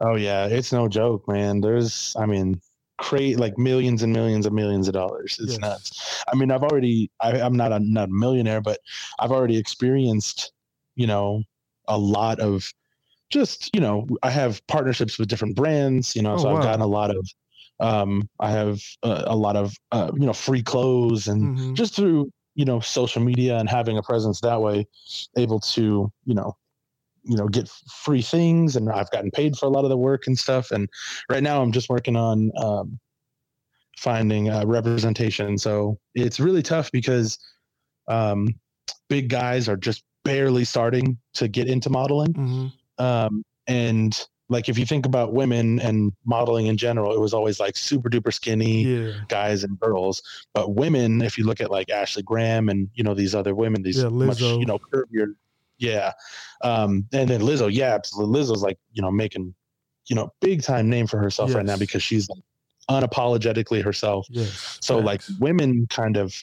Oh 0.00 0.16
yeah, 0.16 0.46
it's 0.46 0.72
no 0.72 0.88
joke, 0.88 1.28
man. 1.28 1.60
There's, 1.60 2.16
I 2.18 2.26
mean, 2.26 2.60
create 2.98 3.38
like 3.38 3.58
millions 3.58 4.02
and 4.02 4.12
millions 4.12 4.46
and 4.46 4.54
millions 4.54 4.88
of 4.88 4.94
dollars. 4.94 5.38
It's 5.40 5.58
Yes. 5.58 5.60
nuts. 5.60 6.24
I 6.32 6.36
mean, 6.36 6.50
I've 6.50 6.62
already, 6.62 7.10
I, 7.20 7.40
I'm 7.40 7.56
not 7.56 7.72
a 7.72 7.80
not 7.80 8.08
a 8.08 8.12
millionaire, 8.12 8.60
but 8.60 8.80
I've 9.18 9.32
already 9.32 9.56
experienced, 9.58 10.52
you 10.96 11.06
know, 11.06 11.42
a 11.88 11.98
lot 11.98 12.40
of 12.40 12.72
just, 13.30 13.70
you 13.74 13.80
know, 13.80 14.06
I 14.22 14.30
have 14.30 14.64
partnerships 14.68 15.18
with 15.18 15.28
different 15.28 15.56
brands, 15.56 16.14
you 16.14 16.22
know, 16.22 16.36
Oh, 16.36 16.42
so 16.42 16.48
wow. 16.48 16.54
I've 16.54 16.60
gotten 16.60 16.80
a 16.82 16.86
lot 16.86 17.10
of, 17.14 17.28
um, 17.80 18.28
I 18.40 18.50
have 18.50 18.80
uh, 19.02 19.24
a 19.26 19.36
lot 19.36 19.56
of, 19.56 19.74
uh, 19.92 20.12
you 20.14 20.26
know, 20.26 20.32
free 20.32 20.62
clothes 20.62 21.26
and 21.28 21.50
Mhm. 21.50 21.74
just 21.74 21.94
through 21.96 22.30
you 22.56 22.64
know 22.64 22.78
social 22.80 23.20
media 23.22 23.58
and 23.58 23.68
having 23.68 23.98
a 23.98 24.02
presence 24.02 24.40
that 24.40 24.60
way 24.62 24.86
able 25.36 25.58
to 25.58 26.12
you 26.24 26.34
know 26.34 26.56
you 27.24 27.36
know 27.36 27.48
get 27.48 27.68
free 28.02 28.22
things 28.22 28.76
and 28.76 28.90
i've 28.90 29.10
gotten 29.10 29.30
paid 29.30 29.56
for 29.56 29.66
a 29.66 29.68
lot 29.70 29.84
of 29.84 29.90
the 29.90 29.96
work 29.96 30.26
and 30.26 30.38
stuff 30.38 30.70
and 30.70 30.88
right 31.30 31.42
now 31.42 31.62
i'm 31.62 31.72
just 31.72 31.88
working 31.88 32.16
on 32.16 32.50
um, 32.56 32.98
finding 33.98 34.50
uh, 34.50 34.64
representation 34.66 35.56
so 35.56 35.98
it's 36.14 36.40
really 36.40 36.62
tough 36.62 36.90
because 36.92 37.38
um, 38.08 38.48
big 39.08 39.28
guys 39.28 39.68
are 39.68 39.76
just 39.76 40.02
barely 40.24 40.64
starting 40.64 41.16
to 41.34 41.48
get 41.48 41.68
into 41.68 41.88
modeling 41.90 42.32
Mhm. 42.34 42.72
um, 42.98 43.42
and 43.66 44.26
like 44.50 44.68
if 44.68 44.78
you 44.78 44.84
think 44.84 45.06
about 45.06 45.32
women 45.32 45.80
and 45.80 46.12
modeling 46.26 46.66
in 46.66 46.76
general 46.76 47.14
it 47.14 47.20
was 47.20 47.32
always 47.32 47.58
like 47.60 47.76
super 47.76 48.10
duper 48.10 48.32
skinny 48.32 48.84
yeah 48.84 49.12
guys 49.28 49.64
and 49.64 49.80
girls. 49.80 50.22
But 50.52 50.74
women, 50.74 51.22
if 51.22 51.38
you 51.38 51.44
look 51.46 51.62
at 51.62 51.70
like 51.70 51.88
Ashley 51.88 52.22
Graham 52.22 52.68
and 52.68 52.90
you 52.94 53.02
know 53.02 53.14
these 53.14 53.34
other 53.34 53.54
women, 53.54 53.82
these 53.82 54.02
Yeah, 54.02 54.10
much 54.10 54.40
you 54.40 54.66
know 54.66 54.78
curvier, 54.92 55.34
yeah. 55.78 56.12
Um, 56.62 57.06
and 57.12 57.28
then 57.28 57.40
Lizzo, 57.40 57.68
yeah, 57.72 57.94
absolutely. 57.94 58.40
Lizzo's 58.40 58.62
like 58.62 58.78
you 58.92 59.02
know 59.02 59.10
making 59.10 59.54
you 60.08 60.16
know 60.16 60.30
big 60.40 60.62
time 60.62 60.88
name 60.88 61.06
for 61.06 61.18
herself 61.18 61.50
right 61.56 61.66
now 61.66 61.76
because 61.76 62.02
she's 62.02 62.28
like, 62.28 62.42
unapologetically 62.90 63.82
herself. 63.82 64.26
yes 64.30 64.78
So 64.80 64.98
like 64.98 65.22
women 65.40 65.86
kind 65.88 66.16
of 66.16 66.34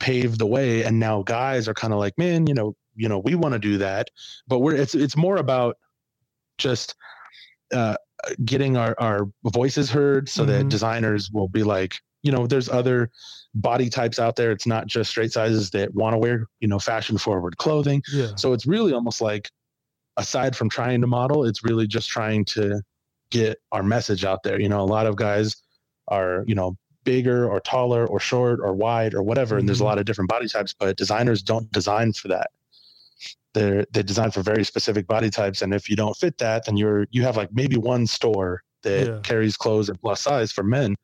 paved 0.00 0.38
the 0.38 0.46
way, 0.46 0.84
and 0.84 0.98
now 1.00 1.22
guys 1.22 1.68
are 1.68 1.74
kind 1.74 1.92
of 1.92 1.98
like, 1.98 2.16
man, 2.18 2.46
you 2.46 2.54
know, 2.54 2.76
you 2.94 3.08
know, 3.08 3.18
we 3.18 3.34
want 3.34 3.52
to 3.54 3.58
do 3.58 3.78
that, 3.78 4.10
but 4.46 4.58
we're 4.60 4.74
it's 4.76 4.94
it's 4.94 5.16
more 5.16 5.36
about 5.36 5.76
just 6.58 6.94
uh, 7.72 7.96
getting 8.44 8.76
our 8.76 8.94
our 8.98 9.28
voices 9.44 9.90
heard, 9.90 10.28
so 10.28 10.44
that 10.44 10.66
Mhm. 10.66 10.68
designers 10.68 11.30
will 11.32 11.48
be 11.48 11.62
like, 11.62 12.00
you 12.22 12.32
know, 12.32 12.46
there's 12.46 12.68
other 12.68 13.10
body 13.54 13.88
types 13.88 14.18
out 14.18 14.36
there. 14.36 14.50
It's 14.50 14.66
not 14.66 14.86
just 14.86 15.10
straight 15.10 15.32
sizes 15.32 15.70
that 15.70 15.94
want 15.94 16.14
to 16.14 16.18
wear, 16.18 16.46
you 16.60 16.68
know, 16.68 16.78
fashion 16.78 17.18
forward 17.18 17.56
clothing. 17.58 18.02
yeah 18.12 18.34
So 18.36 18.52
it's 18.52 18.66
really 18.66 18.92
almost 18.92 19.20
like, 19.20 19.50
aside 20.16 20.56
from 20.56 20.68
trying 20.68 21.00
to 21.00 21.06
model, 21.06 21.44
it's 21.44 21.62
really 21.62 21.86
just 21.86 22.08
trying 22.08 22.44
to 22.46 22.82
get 23.30 23.58
our 23.72 23.82
message 23.82 24.24
out 24.24 24.42
there. 24.42 24.60
You 24.60 24.68
know, 24.68 24.80
a 24.80 24.86
lot 24.86 25.06
of 25.06 25.16
guys 25.16 25.56
are, 26.08 26.44
you 26.46 26.54
know, 26.54 26.76
bigger 27.04 27.48
or 27.48 27.60
taller 27.60 28.06
or 28.06 28.18
short 28.20 28.58
or 28.60 28.74
wide 28.74 29.14
or 29.14 29.22
whatever, 29.22 29.56
and 29.56 29.68
there's 29.68 29.80
a 29.80 29.82
Mhm. 29.82 29.86
lot 29.86 29.98
of 29.98 30.04
different 30.04 30.28
body 30.28 30.48
types, 30.48 30.74
but 30.78 30.96
designers 30.96 31.42
don't 31.42 31.70
design 31.72 32.12
for 32.12 32.28
that. 32.28 32.50
They're 33.54 33.86
they 33.92 34.02
design 34.02 34.30
for 34.30 34.42
very 34.42 34.64
specific 34.64 35.06
body 35.06 35.30
types, 35.30 35.62
and 35.62 35.72
if 35.72 35.88
you 35.88 35.96
don't 35.96 36.16
fit 36.16 36.36
that, 36.38 36.66
then 36.66 36.76
you're 36.76 37.06
you 37.10 37.22
have 37.22 37.36
like 37.36 37.50
maybe 37.52 37.76
one 37.78 38.06
store 38.06 38.62
that 38.82 39.06
Yeah. 39.06 39.20
carries 39.22 39.56
clothes 39.56 39.88
at 39.88 40.00
plus 40.00 40.20
size 40.20 40.52
for 40.52 40.62
men. 40.62 40.96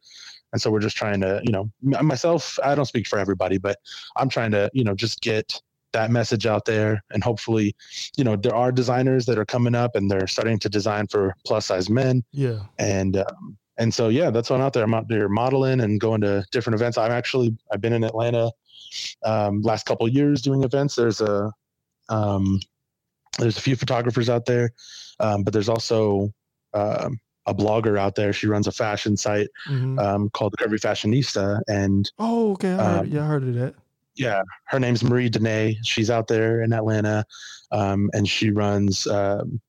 And 0.55 0.63
so 0.63 0.71
we're 0.71 0.79
just 0.79 0.97
trying 0.97 1.21
to, 1.21 1.41
you 1.43 1.51
know, 1.51 1.69
myself, 1.83 2.61
I 2.63 2.77
don't 2.77 2.85
speak 2.85 3.09
for 3.09 3.19
everybody, 3.19 3.59
but 3.59 3.81
I'm 4.15 4.29
trying 4.29 4.53
to, 4.53 4.71
you 4.73 4.85
know, 4.85 4.95
just 4.95 5.21
get 5.21 5.61
that 5.93 6.13
message 6.13 6.47
out 6.47 6.65
there 6.65 7.03
and 7.13 7.25
hopefully, 7.25 7.75
you 8.17 8.23
know, 8.23 8.37
there 8.37 8.55
are 8.55 8.71
designers 8.71 9.27
that 9.27 9.37
are 9.37 9.45
coming 9.45 9.75
up 9.75 9.97
and 9.97 10.09
they're 10.09 10.29
starting 10.29 10.61
to 10.61 10.69
design 10.69 11.09
for 11.09 11.35
plus 11.45 11.67
size 11.67 11.91
men. 11.91 12.23
yeah 12.31 12.61
And, 12.79 13.17
um, 13.17 13.59
and 13.79 13.93
so, 13.93 14.11
yeah, 14.11 14.31
that's 14.31 14.49
what 14.49 14.61
I'm 14.61 14.63
out 14.63 14.75
there. 14.75 14.85
I'm 14.85 14.95
out 14.95 15.09
there 15.09 15.29
modeling 15.29 15.81
and 15.81 16.01
going 16.01 16.21
to 16.21 16.45
different 16.53 16.77
events. 16.77 16.99
I'm 16.99 17.11
actually, 17.11 17.57
I've 17.73 17.81
been 17.81 17.93
in 17.93 18.05
Atlanta, 18.05 18.53
um, 19.25 19.61
last 19.63 19.87
couple 19.87 20.07
of 20.07 20.13
years 20.13 20.41
doing 20.41 20.63
events. 20.63 20.95
There's 20.95 21.21
a, 21.21 21.51
um, 22.11 22.61
there's 23.41 23.59
a 23.59 23.61
few 23.61 23.75
photographers 23.75 24.31
out 24.31 24.47
there, 24.47 24.71
um, 25.19 25.43
but 25.43 25.53
there's 25.53 25.69
also, 25.69 26.33
um, 26.75 27.19
a 27.47 27.55
blogger 27.55 27.99
out 27.99 28.15
there. 28.15 28.33
She 28.33 28.47
runs 28.47 28.67
a 28.67 28.73
fashion 28.73 29.17
site 29.17 29.49
Mhm. 29.69 29.99
um, 30.01 30.31
called 30.31 30.55
Curvy 30.59 30.81
Fashionista, 30.81 31.61
and 31.69 32.11
oh 32.19 32.53
okay 32.53 32.73
I 32.73 32.77
heard, 32.77 32.99
um, 33.01 33.07
yeah 33.07 33.23
i 33.23 33.27
heard 33.27 33.43
of 33.45 33.55
that 33.55 33.75
yeah, 34.17 34.43
her 34.67 34.79
name's 34.79 35.03
Marie 35.03 35.29
Denee. 35.29 35.77
She's 35.83 36.09
out 36.09 36.29
there 36.29 36.63
in 36.63 36.73
Atlanta, 36.73 37.25
um, 37.73 38.11
and 38.13 38.29
she 38.29 38.51
runs 38.53 39.09
um, 39.09 39.61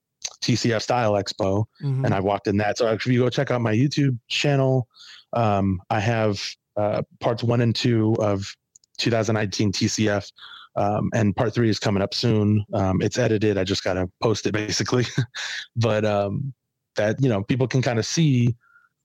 TCF 0.41 0.83
Style 0.83 1.13
Expo. 1.13 1.65
Mhm. 1.81 2.05
And 2.05 2.13
I 2.13 2.19
walked 2.19 2.45
in 2.47 2.57
that. 2.57 2.77
So 2.77 2.87
if 2.91 3.07
you 3.07 3.21
go 3.21 3.29
check 3.29 3.49
out 3.49 3.61
my 3.61 3.73
YouTube 3.73 4.19
channel, 4.27 4.87
um, 5.33 5.81
I 5.89 5.99
have 5.99 6.39
uh, 6.77 7.01
parts 7.21 7.41
one 7.43 7.61
and 7.61 7.75
two 7.75 8.15
of 8.19 8.55
2019 8.99 9.71
TCF. 9.71 10.31
Um, 10.75 11.09
and 11.15 11.35
part 11.35 11.53
three 11.55 11.69
is 11.69 11.79
coming 11.79 12.03
up 12.03 12.13
soon. 12.13 12.63
Um, 12.73 13.01
it's 13.01 13.17
edited. 13.17 13.57
I 13.57 13.63
just 13.63 13.83
gotta 13.83 14.07
post 14.21 14.45
it 14.45 14.51
basically. 14.51 15.05
but 15.75 16.05
um, 16.05 16.53
that 16.95 17.21
you 17.21 17.29
know, 17.29 17.43
people 17.43 17.67
can 17.67 17.81
kind 17.81 17.99
of 17.99 18.05
see 18.05 18.55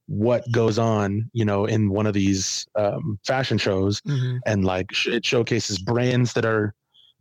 what 0.06 0.50
goes 0.50 0.76
on, 0.78 1.30
you 1.32 1.44
know, 1.44 1.66
in 1.66 1.88
one 1.90 2.06
of 2.06 2.14
these 2.14 2.66
um, 2.76 3.18
fashion 3.26 3.58
shows, 3.58 4.00
Mm-hmm. 4.02 4.38
and 4.46 4.64
like 4.64 4.92
sh- 4.92 5.08
it 5.08 5.24
showcases 5.24 5.78
brands 5.78 6.32
that 6.32 6.44
are 6.44 6.74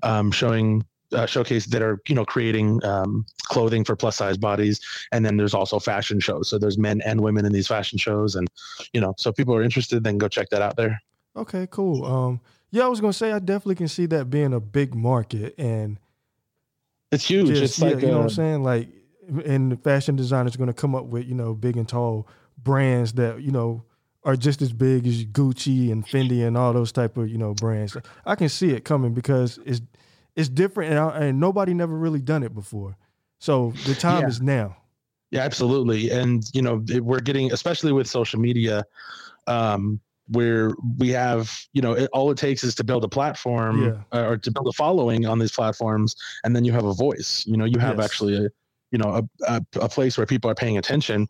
um, 0.04 0.32
showing 0.32 0.84
uh, 1.14 1.26
showcase 1.26 1.66
that 1.68 1.82
are 1.82 2.00
you 2.08 2.16
know 2.16 2.26
creating 2.26 2.84
um, 2.84 3.26
clothing 3.44 3.84
for 3.84 3.96
plus 3.96 4.16
size 4.18 4.38
bodies, 4.38 4.80
and 5.12 5.26
then 5.26 5.38
there's 5.38 5.54
also 5.54 5.78
fashion 5.80 6.20
shows. 6.20 6.50
So 6.50 6.58
there's 6.58 6.78
men 6.78 7.02
and 7.02 7.22
women 7.22 7.46
in 7.46 7.52
these 7.52 7.68
fashion 7.68 7.98
shows, 8.00 8.36
and 8.36 8.48
you 8.94 9.02
know, 9.02 9.14
so 9.18 9.30
if 9.30 9.36
people 9.36 9.54
are 9.56 9.62
interested, 9.64 10.04
then 10.04 10.18
go 10.18 10.28
check 10.28 10.50
that 10.50 10.62
out 10.62 10.76
there. 10.76 11.00
Okay, 11.36 11.68
cool. 11.70 12.06
Um, 12.06 12.42
yeah, 12.72 12.86
I 12.86 12.88
was 12.88 13.02
gonna 13.02 13.14
say 13.14 13.32
I 13.32 13.40
definitely 13.40 13.76
can 13.76 13.88
see 13.88 14.06
that 14.08 14.30
being 14.30 14.54
a 14.54 14.60
big 14.60 14.96
market 14.96 15.54
and 15.60 16.00
It's 17.12 17.26
huge. 17.26 17.48
just, 17.50 17.64
it's 17.64 17.80
yeah, 17.80 17.90
like 17.90 18.02
you 18.02 18.08
know 18.08 18.18
what 18.18 18.24
I'm 18.26 18.30
saying? 18.30 18.64
Like, 18.64 18.90
and 19.46 19.72
the 19.72 19.78
fashion 19.78 20.16
designers 20.16 20.56
are 20.56 20.58
going 20.58 20.68
to 20.68 20.74
come 20.74 20.96
up 20.96 21.06
with 21.06 21.26
you 21.28 21.36
know 21.36 21.54
big 21.54 21.78
and 21.78 21.88
tall 21.88 22.28
brands 22.58 23.14
that 23.14 23.42
you 23.42 23.52
know 23.52 23.84
are 24.24 24.36
just 24.36 24.62
as 24.62 24.74
big 24.74 25.08
as 25.08 25.24
Gucci 25.26 25.92
and 25.92 26.06
Fendi 26.06 26.46
and 26.46 26.58
all 26.58 26.74
those 26.74 26.92
type 26.92 27.18
of 27.18 27.30
you 27.30 27.38
know 27.38 27.54
brands. 27.54 27.96
I 28.26 28.36
can 28.36 28.50
see 28.50 28.72
it 28.72 28.84
coming 28.84 29.14
because 29.14 29.60
it's 29.66 29.82
it's 30.36 30.50
different 30.50 30.92
and, 30.92 31.00
I, 31.00 31.20
and 31.28 31.40
nobody 31.40 31.74
never 31.74 31.96
really 31.96 32.22
done 32.22 32.44
it 32.44 32.54
before. 32.54 32.98
So 33.40 33.74
the 33.84 33.96
time 33.96 34.22
Yeah. 34.22 34.28
is 34.28 34.42
now. 34.42 34.78
Yeah, 35.32 35.42
absolutely. 35.42 36.10
And 36.10 36.44
you 36.54 36.62
know, 36.62 36.84
we're 37.02 37.20
getting, 37.20 37.52
especially 37.52 37.92
with 37.92 38.08
social 38.08 38.40
media, 38.40 38.84
um, 39.48 40.00
where 40.28 40.74
we 40.98 41.10
have, 41.10 41.52
you 41.74 41.82
know, 41.82 41.94
it, 41.94 42.10
all 42.14 42.30
it 42.32 42.38
takes 42.38 42.64
is 42.64 42.76
to 42.76 42.84
build 42.84 43.04
a 43.04 43.08
platform 43.08 44.04
uh, 44.12 44.26
or 44.28 44.38
to 44.38 44.52
build 44.52 44.68
a 44.68 44.74
following 44.74 45.26
on 45.26 45.40
these 45.40 45.52
platforms, 45.52 46.16
and 46.44 46.56
then 46.56 46.64
you 46.66 46.72
have 46.72 46.86
a 46.86 46.94
voice. 46.94 47.44
You 47.48 47.58
know, 47.58 47.66
you 47.66 47.80
have 47.80 47.98
Yes. 47.98 48.06
actually 48.06 48.46
a, 48.46 48.50
you 48.92 48.98
know, 48.98 49.16
a, 49.16 49.54
a, 49.54 49.62
a 49.82 49.90
place 49.90 50.18
where 50.18 50.26
people 50.26 50.50
are 50.50 50.56
paying 50.56 50.78
attention. 50.78 51.28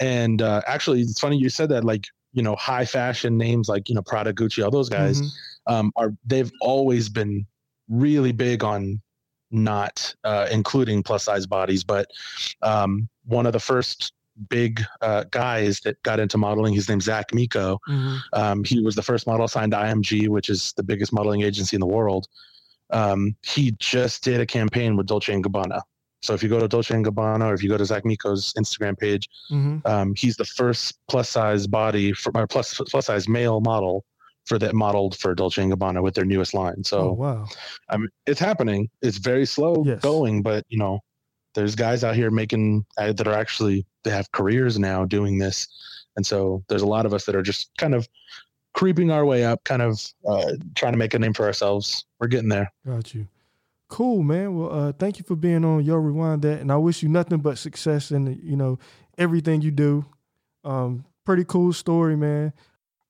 And 0.00 0.42
uh, 0.42 0.62
actually, 0.66 1.00
it's 1.02 1.20
funny 1.20 1.36
you 1.36 1.48
said 1.48 1.68
that. 1.70 1.84
Like, 1.84 2.06
you 2.32 2.42
know, 2.42 2.56
high 2.56 2.84
fashion 2.84 3.36
names 3.36 3.68
like 3.68 3.88
you 3.88 3.94
know 3.94 4.02
Prada, 4.02 4.32
Gucci, 4.32 4.64
all 4.64 4.70
those 4.70 4.88
guys 4.88 5.20
Mhm. 5.20 5.28
um, 5.66 5.92
are 5.96 6.12
they've 6.24 6.50
always 6.60 7.08
been 7.08 7.46
really 7.88 8.32
big 8.32 8.64
on 8.64 9.00
not 9.50 10.14
uh, 10.24 10.48
including 10.50 11.02
plus 11.02 11.24
size 11.24 11.46
bodies. 11.46 11.84
But 11.84 12.06
um, 12.62 13.08
one 13.26 13.44
of 13.46 13.52
the 13.52 13.60
first 13.60 14.12
big 14.48 14.80
uh, 15.02 15.24
guys 15.30 15.80
that 15.80 16.02
got 16.04 16.18
into 16.18 16.38
modeling, 16.38 16.72
his 16.72 16.88
name's 16.88 17.04
Zach 17.04 17.34
Miko. 17.34 17.78
Mhm. 17.86 18.18
Um, 18.32 18.64
he 18.64 18.80
was 18.80 18.94
the 18.94 19.02
first 19.02 19.26
model 19.26 19.46
signed 19.46 19.72
to 19.72 19.78
IMG, 19.78 20.28
which 20.28 20.48
is 20.48 20.72
the 20.78 20.82
biggest 20.82 21.12
modeling 21.12 21.42
agency 21.42 21.76
in 21.76 21.80
the 21.80 21.86
world. 21.86 22.28
Um, 22.90 23.36
he 23.42 23.74
just 23.78 24.24
did 24.24 24.40
a 24.40 24.46
campaign 24.46 24.96
with 24.96 25.06
Dolce 25.06 25.32
and 25.34 25.44
Gabbana. 25.44 25.82
So 26.22 26.34
if 26.34 26.42
you 26.42 26.48
go 26.48 26.60
to 26.60 26.68
Dolce 26.68 26.94
and 26.94 27.04
Gabbana 27.04 27.46
or 27.46 27.54
if 27.54 27.62
you 27.62 27.68
go 27.68 27.76
to 27.76 27.84
Zach 27.84 28.04
Miko's 28.04 28.52
Instagram 28.54 28.96
page, 28.98 29.28
Mhm. 29.50 29.84
um, 29.86 30.14
he's 30.16 30.36
the 30.36 30.44
first 30.44 30.98
plus 31.08 31.28
size 31.28 31.66
body 31.66 32.12
for 32.12 32.30
or 32.36 32.46
plus 32.46 32.80
plus 32.90 33.06
size 33.06 33.28
male 33.28 33.60
model 33.60 34.04
for 34.44 34.58
that 34.58 34.74
modeled 34.74 35.16
for 35.18 35.34
Dolce 35.34 35.62
and 35.62 35.72
Gabbana 35.72 36.02
with 36.02 36.14
their 36.14 36.24
newest 36.24 36.54
line. 36.54 36.82
So 36.84 36.98
oh 37.10 37.12
wow. 37.12 37.46
I 37.88 37.96
mean, 37.96 38.08
it's 38.26 38.40
happening. 38.40 38.88
It's 39.02 39.18
very 39.18 39.46
slow 39.46 39.82
Yes. 39.84 40.00
going, 40.00 40.42
but 40.42 40.64
you 40.68 40.78
know, 40.78 41.00
there's 41.54 41.74
guys 41.74 42.02
out 42.04 42.14
here 42.14 42.30
making 42.30 42.84
uh, 42.98 43.12
that 43.12 43.26
are 43.26 43.34
actually 43.34 43.84
they 44.04 44.10
have 44.10 44.30
careers 44.32 44.78
now 44.78 45.04
doing 45.04 45.38
this, 45.38 45.66
and 46.16 46.24
so 46.26 46.64
there's 46.68 46.82
a 46.82 46.86
lot 46.86 47.04
of 47.06 47.12
us 47.14 47.24
that 47.26 47.34
are 47.36 47.42
just 47.42 47.70
kind 47.78 47.94
of 47.94 48.08
creeping 48.74 49.10
our 49.10 49.24
way 49.26 49.44
up, 49.44 49.62
kind 49.64 49.82
of 49.82 50.00
uh, 50.26 50.52
trying 50.74 50.92
to 50.92 50.98
make 50.98 51.14
a 51.14 51.18
name 51.18 51.34
for 51.34 51.44
ourselves. 51.44 52.04
We're 52.18 52.28
getting 52.28 52.48
there. 52.48 52.72
Got 52.86 53.14
you. 53.14 53.26
Cool, 53.92 54.22
man. 54.22 54.56
Well, 54.56 54.72
uh, 54.72 54.92
thank 54.92 55.18
you 55.18 55.24
for 55.26 55.36
being 55.36 55.66
on 55.66 55.84
Yo 55.84 55.96
Rewind 55.96 56.40
That, 56.40 56.62
and 56.62 56.72
I 56.72 56.76
wish 56.78 57.02
you 57.02 57.10
nothing 57.10 57.40
but 57.40 57.58
success 57.58 58.10
in 58.10 58.40
you 58.42 58.56
know 58.56 58.78
everything 59.18 59.60
you 59.60 59.70
do. 59.70 60.06
Um, 60.64 61.04
pretty 61.26 61.44
cool 61.44 61.74
story, 61.74 62.16
man. 62.16 62.54